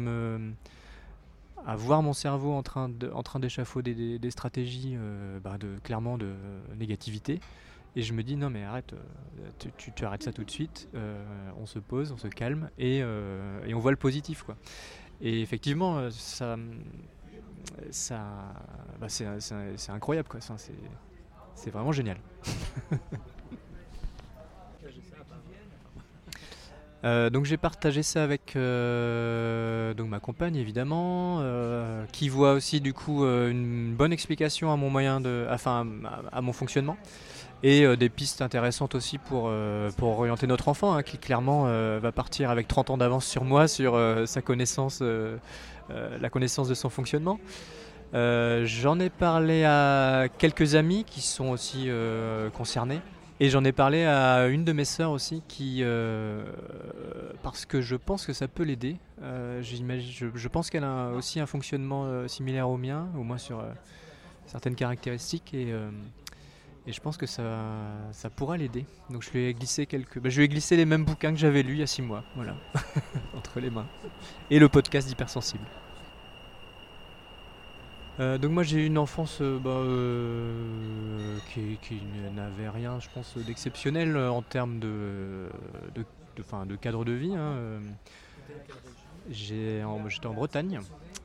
voir 1.76 2.02
mon 2.02 2.12
cerveau 2.12 2.52
en 2.52 2.62
train 2.62 2.88
de, 2.88 3.10
d'échafauder 3.40 4.18
des, 4.18 4.30
stratégies 4.30 4.94
euh, 4.96 5.40
bah, 5.40 5.58
de 5.58 5.78
clairement 5.82 6.16
de 6.16 6.32
négativité 6.78 7.40
et 7.96 8.02
je 8.02 8.12
me 8.12 8.22
dis 8.22 8.36
non 8.36 8.50
mais 8.50 8.62
arrête 8.62 8.92
euh, 8.92 9.50
tu, 9.76 9.92
tu, 9.92 10.04
arrêtes 10.04 10.22
ça 10.22 10.32
tout 10.32 10.44
de 10.44 10.50
suite 10.50 10.88
on 11.60 11.66
se 11.66 11.80
pose 11.80 12.12
on 12.12 12.16
se 12.16 12.28
calme 12.28 12.70
et, 12.78 12.98
et, 12.98 13.74
on 13.74 13.80
voit 13.80 13.90
le 13.90 13.96
positif 13.96 14.44
quoi 14.44 14.56
et 15.20 15.42
effectivement, 15.42 15.98
euh, 15.98 16.10
ça, 16.10 16.56
ça, 17.90 18.20
bah 19.00 19.08
c'est 19.08 19.90
incroyable, 19.90 20.28
quoi. 20.28 20.40
C'est 21.54 21.70
vraiment 21.70 21.92
génial. 21.92 22.18
Euh, 27.02 27.30
donc 27.30 27.46
j'ai 27.46 27.56
partagé 27.56 28.02
ça 28.02 28.22
avec 28.22 28.56
euh, 28.56 29.94
donc 29.94 30.10
ma 30.10 30.20
compagne 30.20 30.56
évidemment, 30.56 31.42
qui 32.12 32.28
voit 32.28 32.52
aussi 32.52 32.82
du 32.82 32.92
coup 32.92 33.24
une 33.24 33.94
bonne 33.94 34.12
explication 34.12 34.70
à 34.70 34.76
mon 34.76 34.90
moyen 34.90 35.18
de, 35.18 35.46
enfin 35.50 35.86
à 36.30 36.42
mon 36.42 36.52
fonctionnement 36.52 36.98
et 37.62 37.84
euh, 37.84 37.96
des 37.96 38.08
pistes 38.08 38.42
intéressantes 38.42 38.94
aussi 38.94 39.18
pour, 39.18 39.44
euh, 39.46 39.90
pour 39.96 40.18
orienter 40.18 40.46
notre 40.46 40.68
enfant, 40.68 40.94
hein, 40.94 41.02
qui 41.02 41.18
clairement 41.18 41.64
euh, 41.66 41.98
va 42.02 42.12
partir 42.12 42.50
avec 42.50 42.68
30 42.68 42.90
ans 42.90 42.98
d'avance 42.98 43.26
sur 43.26 43.44
moi, 43.44 43.68
sur 43.68 43.98
sa 44.26 44.42
connaissance, 44.42 45.02
la 45.02 46.30
connaissance 46.30 46.68
de 46.68 46.74
son 46.74 46.88
fonctionnement. 46.88 47.38
j'en 48.12 49.00
ai 49.00 49.10
parlé 49.10 49.64
à 49.64 50.26
quelques 50.38 50.74
amis 50.74 51.04
qui 51.04 51.20
sont 51.20 51.48
aussi 51.48 51.88
concernés. 52.54 53.00
Et 53.42 53.48
j'en 53.48 53.64
ai 53.64 53.72
parlé 53.72 54.04
à 54.04 54.48
une 54.48 54.64
de 54.64 54.72
mes 54.72 54.84
sœurs 54.84 55.12
aussi, 55.12 55.42
qui, 55.48 55.82
parce 57.42 57.64
que 57.66 57.80
je 57.80 57.96
pense 57.96 58.26
que 58.26 58.32
ça 58.32 58.48
peut 58.48 58.64
l'aider. 58.64 58.96
je, 59.20 60.26
je, 60.34 60.48
pense 60.48 60.70
qu'elle 60.70 60.84
a 60.84 61.10
aussi 61.10 61.40
un 61.40 61.46
fonctionnement 61.46 62.28
similaire 62.28 62.68
au 62.68 62.76
mien, 62.76 63.08
au 63.18 63.22
moins 63.22 63.38
sur 63.38 63.64
certaines 64.46 64.74
caractéristiques. 64.74 65.54
Et, 65.54 65.74
et 66.86 66.92
je 66.92 67.00
pense 67.00 67.16
que 67.16 67.26
ça, 67.26 67.42
ça 68.12 68.30
pourra 68.30 68.56
l'aider. 68.56 68.86
Donc 69.10 69.22
je 69.22 69.30
lui 69.30 69.44
ai 69.44 69.54
glissé 69.54 69.86
quelques. 69.86 70.18
Bah, 70.18 70.28
je 70.28 70.38
lui 70.38 70.44
ai 70.44 70.48
glissé 70.48 70.76
les 70.76 70.86
mêmes 70.86 71.04
bouquins 71.04 71.32
que 71.32 71.38
j'avais 71.38 71.62
lus 71.62 71.74
il 71.74 71.80
y 71.80 71.82
a 71.82 71.86
six 71.86 72.02
mois, 72.02 72.24
voilà, 72.36 72.54
entre 73.36 73.60
les 73.60 73.70
mains. 73.70 73.86
Et 74.50 74.58
le 74.58 74.68
podcast 74.68 75.08
d'hypersensible. 75.08 75.64
Euh, 78.18 78.36
donc 78.36 78.50
moi 78.50 78.62
j'ai 78.64 78.82
eu 78.82 78.86
une 78.86 78.98
enfance 78.98 79.38
euh, 79.40 79.58
bah, 79.58 79.70
euh, 79.70 81.38
qui, 81.48 81.78
qui 81.80 82.02
n'avait 82.34 82.68
rien, 82.68 83.00
je 83.00 83.08
pense, 83.14 83.38
d'exceptionnel 83.38 84.16
en 84.16 84.42
termes 84.42 84.78
de, 84.78 85.48
de, 85.94 86.04
de, 86.36 86.64
de 86.66 86.76
cadre 86.76 87.04
de 87.04 87.12
vie. 87.12 87.34
Hein. 87.34 87.80
J'étais 89.30 89.84
en 89.84 90.34
Bretagne 90.34 90.80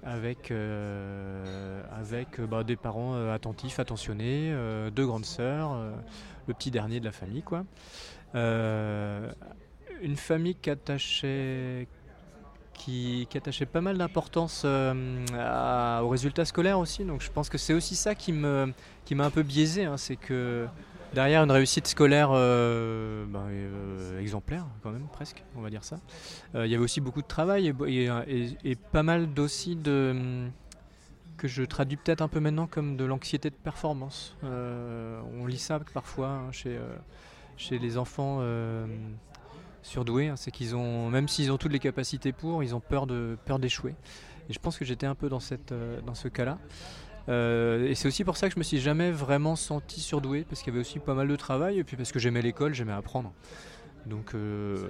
avec, 0.05 0.51
euh, 0.51 1.81
avec 1.91 2.39
bah, 2.39 2.63
des 2.63 2.75
parents 2.75 3.15
euh, 3.15 3.33
attentifs, 3.33 3.79
attentionnés, 3.79 4.51
euh, 4.51 4.91
deux 4.91 5.05
grandes 5.05 5.25
sœurs, 5.25 5.75
le 6.47 6.53
petit 6.53 6.69
dernier 6.71 6.99
de 6.99 7.05
la 7.05 7.11
famille. 7.11 7.41
Quoi. 7.41 7.65
une 8.35 10.15
famille 10.15 10.55
qui 10.55 10.69
attachait, 10.69 11.87
qui 12.73 13.27
attachait 13.33 13.65
pas 13.65 13.81
mal 13.81 13.97
d'importance 13.97 14.65
aux 14.65 16.09
résultats 16.09 16.45
scolaires 16.45 16.79
aussi. 16.79 17.03
Donc 17.03 17.21
je 17.21 17.31
pense 17.31 17.49
que 17.49 17.57
c'est 17.57 17.73
aussi 17.73 17.95
ça 17.95 18.13
qui 18.13 18.31
m'a 18.31 18.67
qui 19.05 19.15
un 19.15 19.31
peu 19.31 19.41
biaisé. 19.41 19.85
Hein, 19.85 19.97
c'est 19.97 20.17
que 20.17 20.67
Derrière 21.15 21.43
une 21.43 21.51
réussite 21.51 21.87
scolaire 21.87 22.31
euh, 22.33 23.25
ben, 23.25 23.45
euh, 23.47 24.19
exemplaire, 24.19 24.65
quand 24.83 24.91
même, 24.91 25.07
presque, 25.07 25.45
on 25.55 25.61
va 25.61 25.69
dire 25.69 25.85
ça. 25.85 25.95
Euh, 26.55 26.67
il 26.67 26.71
y 26.73 26.75
avait 26.75 26.83
aussi 26.83 26.99
beaucoup 26.99 27.21
de 27.21 27.27
travail 27.27 27.73
et, 27.87 28.75
pas 28.75 29.01
mal 29.01 29.33
d'aussi 29.33 29.79
hum, 29.87 30.51
que 31.37 31.47
je 31.47 31.63
traduis 31.63 31.95
peut-être 31.95 32.19
un 32.19 32.27
peu 32.27 32.41
maintenant 32.41 32.67
comme 32.67 32.97
de 32.97 33.05
l'anxiété 33.05 33.49
de 33.49 33.55
performance. 33.55 34.35
On 34.43 35.45
lit 35.45 35.57
ça 35.57 35.79
parfois 35.93 36.27
hein, 36.27 36.51
chez, 36.51 36.77
chez 37.55 37.79
les 37.79 37.97
enfants 37.97 38.41
surdoués, 39.83 40.27
hein, 40.27 40.35
c'est 40.35 40.51
qu'ils 40.51 40.75
ont, 40.75 41.09
même 41.09 41.29
s'ils 41.29 41.49
ont 41.49 41.57
toutes 41.57 41.71
les 41.71 41.79
capacités 41.79 42.33
pour, 42.33 42.61
ils 42.61 42.75
ont 42.75 42.81
peur 42.81 43.07
peur 43.45 43.59
d'échouer. 43.59 43.95
Et 44.49 44.53
je 44.53 44.59
pense 44.59 44.77
que 44.77 44.83
j'étais 44.83 45.07
un 45.07 45.15
peu 45.15 45.29
dans, 45.29 45.39
cette, 45.39 45.73
dans 46.05 46.15
ce 46.15 46.27
cas-là. 46.27 46.57
Euh, 47.27 47.87
et 47.87 47.95
c'est 47.95 48.07
aussi 48.07 48.23
pour 48.23 48.37
ça 48.37 48.47
que 48.47 48.53
je 48.53 48.59
me 48.59 48.63
suis 48.63 48.79
jamais 48.79 49.11
vraiment 49.11 49.55
senti 49.55 49.99
surdoué, 49.99 50.45
parce 50.47 50.61
qu'il 50.61 50.73
y 50.73 50.75
avait 50.75 50.81
aussi 50.81 50.99
pas 50.99 51.13
mal 51.13 51.27
de 51.27 51.35
travail, 51.35 51.79
et 51.79 51.83
puis 51.83 51.97
parce 51.97 52.11
que 52.11 52.19
j'aimais 52.19 52.41
l'école, 52.41 52.73
j'aimais 52.73 52.93
apprendre. 52.93 53.33
Donc 54.05 54.35
euh, 54.35 54.87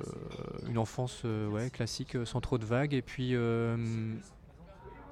une 0.67 0.77
enfance 0.77 1.21
euh, 1.23 1.69
classique, 1.69 2.17
sans 2.25 2.41
trop 2.41 2.57
de 2.57 2.65
vagues, 2.65 2.93
et 2.93 3.01
puis 3.01 3.35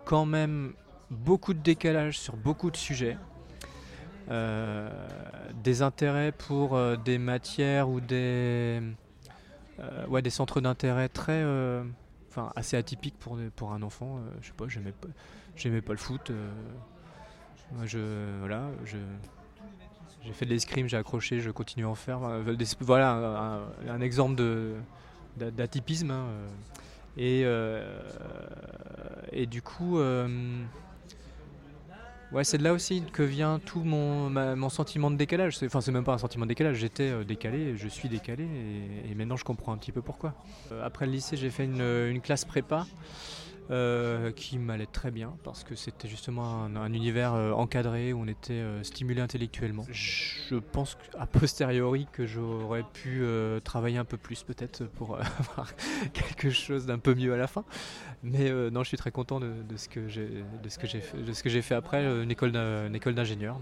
quand 0.05 0.25
même 0.25 0.73
beaucoup 1.09 1.53
de 1.53 1.59
décalage 1.59 2.19
sur 2.19 2.35
beaucoup 2.35 2.71
de 2.71 2.77
sujets. 2.77 3.17
Des 4.29 5.81
intérêts 5.81 6.31
pour 6.31 6.79
des 6.97 7.17
matières 7.17 7.89
ou 7.89 7.99
des, 8.01 8.81
des 10.21 10.29
centres 10.29 10.61
d'intérêt 10.61 11.09
très, 11.09 11.43
enfin 12.33 12.51
assez 12.55 12.75
atypiques 12.75 13.17
pour, 13.19 13.37
pour 13.55 13.73
un 13.73 13.81
enfant. 13.81 14.17
Euh, 14.17 14.21
je 14.41 14.47
sais 14.47 14.53
pas, 14.53 14.67
j'aimais 14.67 14.91
pas, 14.91 15.07
pas 15.87 15.93
le 15.93 15.99
foot. 15.99 16.31
Je, 17.85 18.37
voilà, 18.39 18.69
je, 18.85 18.97
j'ai 20.25 20.33
fait 20.33 20.45
de 20.45 20.51
l'escrime, 20.51 20.87
j'ai 20.87 20.97
accroché, 20.97 21.39
je 21.39 21.51
continue 21.51 21.85
à 21.85 21.89
en 21.89 21.95
faire. 21.95 22.19
Voilà, 22.19 22.55
des- 22.55 22.65
Voilà 22.79 23.61
un, 23.89 24.01
exemple 24.01 24.41
d'atypisme. 25.37 26.11
hein, 26.11 26.25
euh. 26.27 26.47
Et, 27.15 27.43
euh, 27.45 27.85
et 29.31 29.45
du 29.45 29.61
coup, 29.61 29.99
euh, 29.99 30.27
ouais, 32.31 32.43
c'est 32.43 32.57
de 32.57 32.63
là 32.63 32.73
aussi 32.73 33.03
que 33.13 33.21
vient 33.21 33.59
tout 33.63 33.83
mon, 33.83 34.31
mon 34.55 34.69
sentiment 34.69 35.11
de 35.11 35.15
décalage. 35.15 35.59
Enfin, 35.63 35.79
c'est 35.81 35.91
même 35.91 36.03
pas 36.03 36.13
un 36.13 36.17
sentiment 36.17 36.45
de 36.45 36.49
décalage, 36.49 36.77
j'étais 36.77 37.11
euh, 37.11 37.23
décalé, 37.23 37.77
je 37.77 37.87
suis 37.87 38.09
décalé, 38.09 38.45
et, 38.45 39.11
et 39.11 39.15
maintenant 39.15 39.37
je 39.37 39.43
comprends 39.43 39.73
un 39.73 39.77
petit 39.77 39.91
peu 39.91 40.01
pourquoi. 40.01 40.33
Euh, 40.71 40.83
après 40.83 41.05
le 41.05 41.11
lycée, 41.11 41.37
j'ai 41.37 41.51
fait 41.51 41.65
une, 41.65 41.81
une 41.81 42.21
classe 42.21 42.45
prépa. 42.45 42.87
Euh, 43.71 44.31
qui 44.31 44.57
m'allait 44.57 44.85
très 44.85 45.09
bien 45.09 45.37
parce 45.45 45.63
que 45.63 45.73
c'était 45.73 46.09
justement 46.09 46.63
un, 46.63 46.75
un 46.75 46.91
univers 46.91 47.33
euh, 47.33 47.53
encadré 47.53 48.11
où 48.11 48.19
on 48.19 48.27
était 48.27 48.51
euh, 48.53 48.83
stimulé 48.83 49.21
intellectuellement. 49.21 49.85
Je 49.89 50.55
pense 50.55 50.97
a 51.17 51.25
posteriori 51.27 52.05
que 52.11 52.25
j'aurais 52.25 52.83
pu 52.83 53.23
travailler 53.63 53.97
un 53.97 54.05
peu 54.05 54.17
plus 54.17 54.43
peut-être 54.43 54.83
pour 54.83 55.17
avoir 55.39 55.73
quelque 56.11 56.49
chose 56.49 56.85
d'un 56.85 56.99
peu 56.99 57.15
mieux 57.15 57.33
à 57.33 57.37
la 57.37 57.47
fin. 57.47 57.63
Mais 58.21 58.51
non, 58.69 58.83
je 58.83 58.89
suis 58.89 58.97
très 58.97 59.11
content 59.11 59.39
de, 59.39 59.77
ce 59.77 59.87
que 59.87 60.09
j'ai 61.49 61.61
fait, 61.61 61.75
après 61.75 62.05
une 62.05 62.31
école 62.31 62.51
d'ingénieur. 62.51 63.59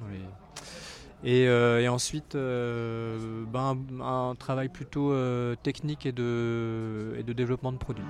Et, 1.23 1.47
ensuite, 1.87 2.33
ben, 2.33 3.77
un, 4.01 4.35
travail 4.35 4.69
plutôt 4.69 5.13
technique 5.57 6.05
et 6.07 6.11
de 6.11 7.33
développement 7.33 7.71
de 7.71 7.77
produits. 7.77 8.05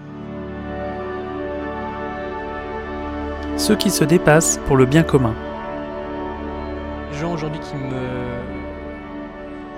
Ceux 3.57 3.75
qui 3.75 3.91
se 3.91 4.03
dépassent 4.03 4.59
pour 4.65 4.75
le 4.75 4.85
bien 4.85 5.03
commun. 5.03 5.35
Les 7.11 7.17
gens 7.17 7.33
aujourd'hui 7.33 7.59
qui 7.59 7.75
me 7.75 8.41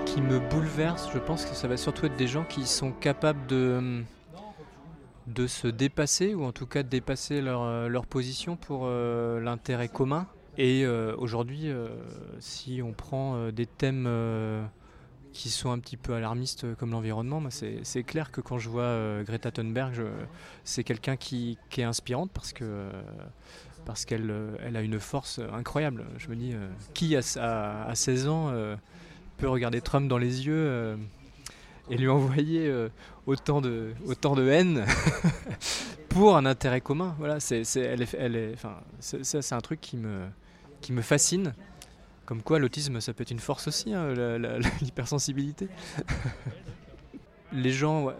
qui 0.06 0.20
me 0.20 0.38
bouleversent, 0.38 1.10
je 1.12 1.18
pense 1.18 1.44
que 1.44 1.54
ça 1.54 1.66
va 1.66 1.76
surtout 1.76 2.06
être 2.06 2.16
des 2.16 2.26
gens 2.26 2.44
qui 2.44 2.66
sont 2.66 2.92
capables 2.92 3.46
de 3.46 4.02
de 5.26 5.46
se 5.46 5.68
dépasser 5.68 6.34
ou 6.34 6.44
en 6.44 6.52
tout 6.52 6.66
cas 6.66 6.82
de 6.82 6.88
dépasser 6.88 7.40
leur, 7.40 7.62
euh, 7.62 7.88
leur 7.88 8.06
position 8.06 8.56
pour 8.56 8.82
euh, 8.84 9.40
l'intérêt 9.40 9.88
commun. 9.88 10.26
Et 10.58 10.84
euh, 10.84 11.14
aujourd'hui, 11.18 11.72
si 12.38 12.80
on 12.82 12.92
prend 12.92 13.48
des 13.50 13.66
thèmes 13.66 14.08
qui 15.34 15.50
sont 15.50 15.72
un 15.72 15.78
petit 15.80 15.98
peu 15.98 16.14
alarmistes 16.14 16.64
euh, 16.64 16.74
comme 16.74 16.92
l'environnement, 16.92 17.42
c'est 17.50 18.02
clair 18.04 18.30
que 18.30 18.40
quand 18.40 18.56
je 18.56 18.70
vois 18.70 18.84
euh, 18.84 19.24
Greta 19.24 19.50
Thunberg, 19.50 20.00
c'est 20.62 20.84
quelqu'un 20.84 21.16
qui, 21.16 21.58
est 21.76 21.82
inspirante 21.82 22.30
parce 22.32 22.52
que 22.54 22.64
euh, 22.64 22.90
parce 23.84 24.06
qu'elle 24.06 24.32
elle 24.64 24.76
a 24.78 24.80
une 24.80 24.98
force 24.98 25.40
incroyable. 25.52 26.06
Je 26.16 26.28
me 26.28 26.36
dis, 26.36 26.54
qui 26.94 27.16
à, 27.16 27.20
à- 27.36 27.90
à 27.90 27.94
16 27.94 28.28
ans 28.28 28.50
peut 29.36 29.48
regarder 29.48 29.82
Trump 29.82 30.08
dans 30.08 30.16
les 30.16 30.46
yeux 30.46 30.96
et 31.90 31.98
lui 31.98 32.08
envoyer 32.08 32.72
autant, 33.26 33.60
de, 33.60 33.92
autant 34.06 34.34
de 34.36 34.48
haine 34.48 34.86
pour 36.08 36.34
un 36.38 36.46
intérêt 36.46 36.80
commun? 36.80 37.14
Voilà, 37.18 37.40
c'est, 37.40 37.62
elle 37.76 38.06
elle 38.16 38.36
est, 38.36 38.52
enfin, 38.54 38.76
ça, 39.00 39.42
c'est 39.42 39.54
un 39.54 39.60
truc 39.60 39.82
qui 39.82 39.98
me, 39.98 40.22
qui 40.80 40.92
me 40.94 41.02
fascine. 41.02 41.52
Comme 42.26 42.42
quoi, 42.42 42.58
l'autisme, 42.58 43.00
ça 43.00 43.12
peut 43.12 43.22
être 43.22 43.30
une 43.30 43.38
force 43.38 43.68
aussi, 43.68 43.92
hein, 43.92 44.14
la- 44.14 44.38
la- 44.38 44.58
la- 44.58 44.68
l'hypersensibilité. 44.80 45.68
Les 47.52 47.70
gens 47.70 48.08
euh, 48.08 48.12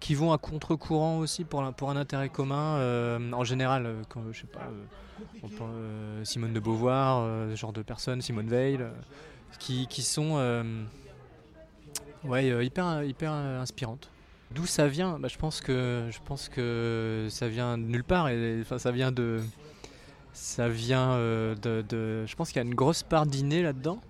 qui 0.00 0.14
vont 0.14 0.32
à 0.32 0.38
contre-courant 0.38 1.18
aussi 1.18 1.44
pour 1.44 1.62
un, 1.62 1.72
pour 1.72 1.90
un 1.90 1.96
intérêt 1.96 2.28
commun, 2.28 2.76
euh, 2.76 3.32
en 3.32 3.42
général, 3.44 3.86
euh, 3.86 4.02
quand, 4.08 4.20
je 4.32 4.40
sais 4.42 4.46
pas, 4.46 4.68
Simone 6.24 6.52
de 6.52 6.60
Beauvoir, 6.60 7.48
ce 7.50 7.56
genre 7.56 7.72
de 7.72 7.82
personnes, 7.82 8.20
Simone 8.20 8.48
Veil, 8.48 8.78
qui, 9.58 9.86
qui 9.86 10.02
sont 10.02 10.36
ouais, 12.24 12.66
hyper, 12.66 13.02
hyper 13.02 13.32
inspirantes. 13.32 14.10
D'où 14.50 14.66
ça 14.66 14.86
vient? 14.86 15.18
Bah, 15.18 15.28
je, 15.28 15.38
pense 15.38 15.60
que, 15.60 16.08
je 16.10 16.18
pense 16.24 16.48
que 16.48 17.26
ça 17.30 17.48
vient 17.48 17.78
de 17.78 17.82
nulle 17.84 18.04
part, 18.04 18.28
enfin, 18.60 18.78
ça 18.78 18.92
vient 18.92 19.10
de... 19.10 19.40
Ça 20.34 20.68
vient 20.68 21.12
euh, 21.12 21.54
de, 21.54 21.82
de- 21.88 22.26
Je 22.26 22.34
pense 22.36 22.48
qu'il 22.48 22.56
y 22.56 22.64
a 22.64 22.64
une 22.66 22.74
grosse 22.74 23.02
part 23.02 23.24
d'inné 23.26 23.62
là-dedans. 23.62 24.00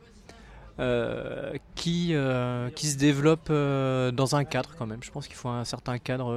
euh, 0.80 1.52
qui, 1.76 2.08
euh, 2.14 2.68
qui 2.70 2.88
se 2.88 2.96
développe 2.98 3.48
dans 3.48 4.34
un 4.34 4.42
cadre 4.44 4.70
quand 4.76 4.87
même. 4.87 5.04
Je 5.04 5.10
pense 5.12 5.28
qu'il 5.28 5.37
faut 5.37 5.48
un 5.48 5.64
certain 5.64 5.98
cadre, 5.98 6.34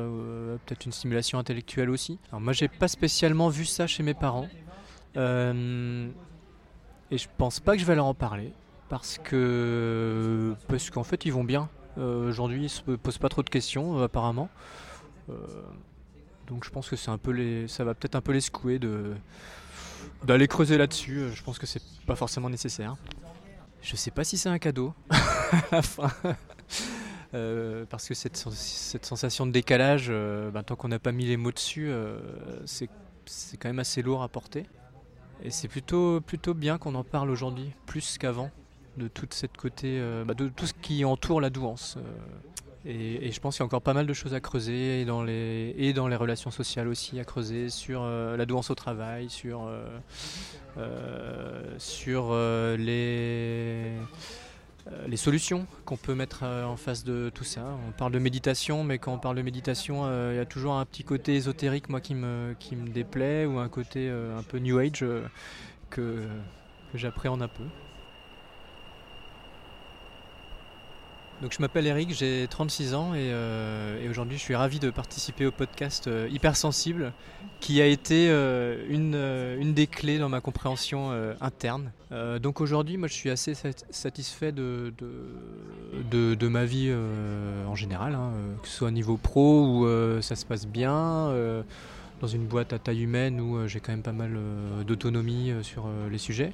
peut-être 0.66 0.86
une 0.86 0.92
stimulation 0.92 1.40
intellectuelle 1.40 1.90
aussi. 1.90 2.20
Alors 2.30 2.42
moi 2.42 2.54
j'ai 2.54 2.68
pas 2.68 2.88
spécialement 2.88 3.50
vu 3.50 3.66
ça 3.66 3.88
chez 3.88 4.04
mes 4.04 4.14
parents. 4.14 4.48
Et 7.10 7.18
je 7.18 7.28
pense 7.38 7.60
pas 7.60 7.74
que 7.74 7.80
je 7.82 7.86
vais 7.86 7.96
leur 7.96 8.06
en 8.06 8.14
parler. 8.14 8.52
Parce 8.90 9.18
que 9.18 10.54
parce 10.68 10.90
qu'en 10.92 11.04
fait 11.04 11.26
ils 11.26 11.34
vont 11.34 11.44
bien. 11.44 11.68
Aujourd'hui 11.98 12.66
ils 12.66 12.70
se 12.70 12.82
posent 12.84 13.18
pas 13.18 13.30
trop 13.30 13.42
de 13.42 13.50
questions 13.50 14.04
apparemment. 14.04 14.50
Donc 16.48 16.64
je 16.64 16.70
pense 16.70 16.88
que 16.90 16.96
c'est 16.96 17.10
un 17.10 17.18
peu 17.18 17.32
les. 17.32 17.68
ça 17.68 17.84
va 17.84 17.96
peut-être 17.96 18.16
un 18.16 18.22
peu 18.22 18.34
les 18.34 18.42
secouer 18.42 18.78
de 18.78 19.16
d'aller 20.24 20.48
creuser 20.48 20.78
là-dessus. 20.78 21.20
Euh, 21.20 21.32
Je 21.34 21.44
pense 21.44 21.58
que 21.60 21.66
c'est 21.66 21.82
pas 22.06 22.16
forcément 22.16 22.50
nécessaire. 22.50 22.96
Je 23.82 23.96
sais 23.96 24.12
pas 24.12 24.24
si 24.24 24.38
c'est 24.38 24.50
un 24.50 24.60
cadeau. 24.60 24.94
Euh, 27.34 27.86
parce 27.90 28.08
que 28.08 28.14
cette, 28.14 28.38
sens- 28.38 28.56
cette 28.56 29.06
sensation 29.06 29.46
de 29.46 29.52
décalage, 29.52 30.08
euh, 30.10 30.50
ben, 30.50 30.64
tant 30.64 30.78
qu'on 30.78 30.88
n'a 30.88 30.98
pas 30.98 31.12
mis 31.12 31.26
les 31.26 31.36
mots 31.36 31.52
dessus, 31.52 31.92
c'est 32.66 32.88
quand 33.60 33.68
même 33.68 33.80
assez 33.80 34.02
lourd 34.02 34.24
à 34.24 34.30
porter. 34.30 34.66
Et 35.44 35.52
c'est 35.52 35.68
plutôt, 35.68 36.22
plutôt 36.22 36.54
bien 36.54 36.78
qu'on 36.78 36.96
en 36.96 37.04
parle 37.04 37.30
aujourd'hui, 37.30 37.74
plus 37.86 38.18
qu'avant, 38.18 38.50
de 38.96 39.10
toute 39.10 39.34
cette 39.34 39.58
côté, 39.58 40.02
bah, 40.26 40.34
de 40.36 40.48
tout 40.48 40.68
ce 40.68 40.74
qui 40.74 41.04
entoure 41.04 41.42
la 41.42 41.50
douance. 41.50 41.98
Et, 42.88 43.32
je 43.32 43.40
pense 43.42 43.56
qu'il 43.56 43.62
y 43.62 43.64
a 43.64 43.66
encore 43.66 43.82
pas 43.82 43.94
mal 43.94 44.08
de 44.08 44.14
choses 44.14 44.34
à 44.34 44.40
creuser, 44.40 45.02
et 45.02 45.06
dans 45.06 45.22
les, 45.22 45.76
et 45.78 45.92
dans 45.92 46.08
les 46.08 46.16
relations 46.16 46.52
sociales 46.52 46.88
aussi, 46.88 47.20
à 47.20 47.26
creuser 47.26 47.70
sur 47.70 48.02
euh, 48.02 48.38
la 48.38 48.46
douance 48.46 48.70
au 48.70 48.76
travail, 48.76 49.30
sur, 49.30 49.66
euh, 49.68 49.86
euh, 50.78 51.76
sur 51.80 52.34
les, 52.78 53.92
les 55.06 55.18
solutions 55.18 55.68
qu'on 55.84 55.98
peut 55.98 56.16
mettre 56.16 56.44
en 56.44 56.78
face 56.78 57.04
de 57.04 57.30
tout 57.34 57.44
ça. 57.44 57.66
On 57.88 57.92
parle 57.92 58.14
de 58.14 58.20
méditation, 58.20 58.86
mais 58.86 59.00
quand 59.00 59.14
on 59.14 59.20
parle 59.20 59.36
de 59.36 59.42
méditation, 59.42 60.06
il 60.32 60.38
y 60.38 60.40
a 60.40 60.46
toujours 60.46 60.76
un 60.76 60.86
petit 60.86 61.04
côté 61.04 61.36
ésotérique, 61.36 61.90
moi, 61.90 62.00
qui 62.00 62.16
me, 62.16 62.56
qui 62.58 62.78
me 62.78 62.88
déplaît, 62.88 63.46
ou 63.46 63.60
un 63.60 63.70
côté 63.70 64.10
un 64.10 64.44
peu 64.44 64.60
New 64.60 64.78
Age 64.80 65.04
que, 65.90 66.24
que 66.92 66.98
j'appréhende 66.98 67.42
un 67.42 67.50
peu. 67.50 67.66
Donc 71.42 71.54
je 71.54 71.62
m'appelle 71.62 71.86
Eric, 71.86 72.12
j'ai 72.16 72.48
36 72.50 72.96
ans 72.96 73.14
et, 73.14 73.30
euh, 73.32 74.04
et 74.04 74.10
aujourd'hui 74.10 74.38
je 74.38 74.42
suis 74.42 74.56
ravi 74.56 74.80
de 74.80 74.90
participer 74.90 75.46
au 75.46 75.52
podcast 75.52 76.08
euh, 76.08 76.28
Hypersensible 76.32 77.14
qui 77.60 77.80
a 77.80 77.86
été 77.86 78.28
euh, 78.30 78.84
une, 78.90 79.14
une 79.62 79.76
des 79.76 79.86
clés 79.86 80.18
dans 80.18 80.30
ma 80.30 80.42
compréhension 80.42 81.12
interne. 81.40 81.92
Donc 82.42 82.60
aujourd'hui 82.62 82.98
moi 82.98 83.08
je 83.08 83.14
suis 83.14 83.30
assez 83.30 83.54
sat- 83.54 83.86
satisfait 83.92 84.52
de, 84.52 84.94
de, 86.10 86.34
de- 86.36 86.48
ma 86.48 86.66
vie 86.66 86.92
en 87.68 87.76
général, 87.76 88.16
hein, 88.16 88.32
que 88.64 88.68
ce 88.68 88.78
soit 88.78 88.88
au 88.88 88.92
niveau 88.92 89.18
pro 89.18 89.66
où 89.68 90.22
ça 90.22 90.36
se 90.36 90.46
passe 90.46 90.66
bien, 90.66 91.32
dans 92.22 92.28
une 92.28 92.46
boîte 92.48 92.74
à 92.74 92.80
taille 92.80 93.04
humaine 93.04 93.40
où 93.42 93.68
j'ai 93.68 93.80
quand 93.80 93.92
même 93.92 94.02
pas 94.04 94.12
mal 94.12 94.38
d'autonomie 94.88 95.52
sur 95.62 95.88
les 96.10 96.18
sujets. 96.18 96.54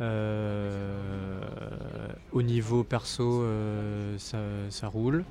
Euh, 0.00 1.40
au 2.32 2.42
niveau 2.42 2.84
perso, 2.84 3.44
ça, 4.18 4.38
ça, 4.70 4.88
roule. 4.88 5.24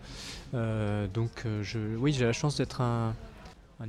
donc, 0.54 1.46
je, 1.62 1.80
oui, 1.98 2.14
j'ai 2.14 2.26
la 2.26 2.34
chance 2.34 2.58
d'être 2.58 2.82
un, 2.82 3.14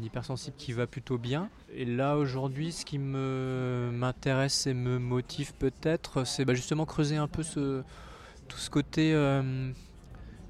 hypersensible 0.03 0.57
qui 0.57 0.73
va 0.73 0.87
plutôt 0.87 1.19
bien. 1.19 1.49
Et 1.75 1.85
là 1.85 2.17
aujourd'hui, 2.17 2.73
ce 2.73 2.85
qui 2.85 2.99
m'intéresse 2.99 4.67
et 4.67 4.75
me 4.75 4.99
motive 4.99 5.55
peut-être, 5.55 6.25
c'est 6.25 6.45
bah, 6.45 6.55
justement 6.55 6.85
creuser 6.87 7.17
un 7.17 7.29
peu 7.29 7.43
tout 7.45 8.59
ce 8.59 8.71
côté. 8.71 9.13
Euh, 9.15 9.73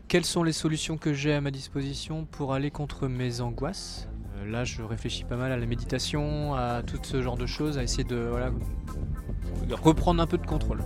quelles 0.09 0.25
sont 0.25 0.43
les 0.43 0.53
solutions 0.53 0.97
que 0.97 1.13
j'ai 1.13 1.35
à 1.35 1.41
ma 1.41 1.51
disposition 1.51 2.25
pour 2.25 2.53
aller 2.55 2.71
contre 2.71 3.09
mes 3.09 3.41
angoisses? 3.41 4.09
euh, 4.09 4.16
Là, 4.49 4.65
je 4.65 4.83
réfléchis 4.83 5.25
pas 5.25 5.37
mal 5.37 5.51
à 5.53 5.57
la 5.57 5.67
méditation, 5.67 6.55
à 6.55 6.83
tout 6.83 6.99
ce 7.03 7.21
genre 7.23 7.37
de 7.37 7.47
choses, 7.47 7.79
à 7.79 7.83
essayer 7.83 8.05
de 8.05 8.31
reprendre 9.73 10.23
un 10.23 10.27
peu 10.27 10.39
de 10.39 10.47
contrôle. 10.47 10.85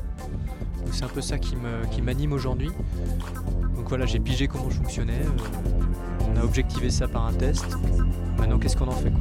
C'est 0.92 1.04
un 1.04 1.08
peu 1.08 1.20
ça 1.20 1.38
qui 1.38 1.56
m'anime 2.02 2.32
aujourd'hui. 2.32 2.70
Donc 3.80 3.88
voilà, 3.88 4.06
j'ai 4.06 4.20
pigé 4.20 4.48
comment 4.48 4.68
je 4.68 4.76
fonctionnais. 4.76 5.22
Euh, 5.22 6.28
on 6.28 6.36
a 6.36 6.44
objectivé 6.44 6.90
ça 6.90 7.08
par 7.08 7.26
un 7.26 7.32
test. 7.32 7.64
Maintenant, 8.38 8.58
qu'est-ce 8.58 8.76
qu'on 8.76 8.88
en 8.88 8.92
fait 8.92 9.12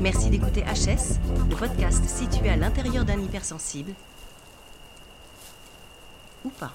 Merci 0.00 0.30
d'écouter 0.30 0.62
HS, 0.62 1.18
le 1.50 1.56
podcast 1.56 2.04
situé 2.04 2.48
à 2.48 2.56
l'intérieur 2.56 3.04
d'un 3.04 3.20
hypersensible. 3.20 3.92
Ou 6.44 6.48
pas. 6.48 6.72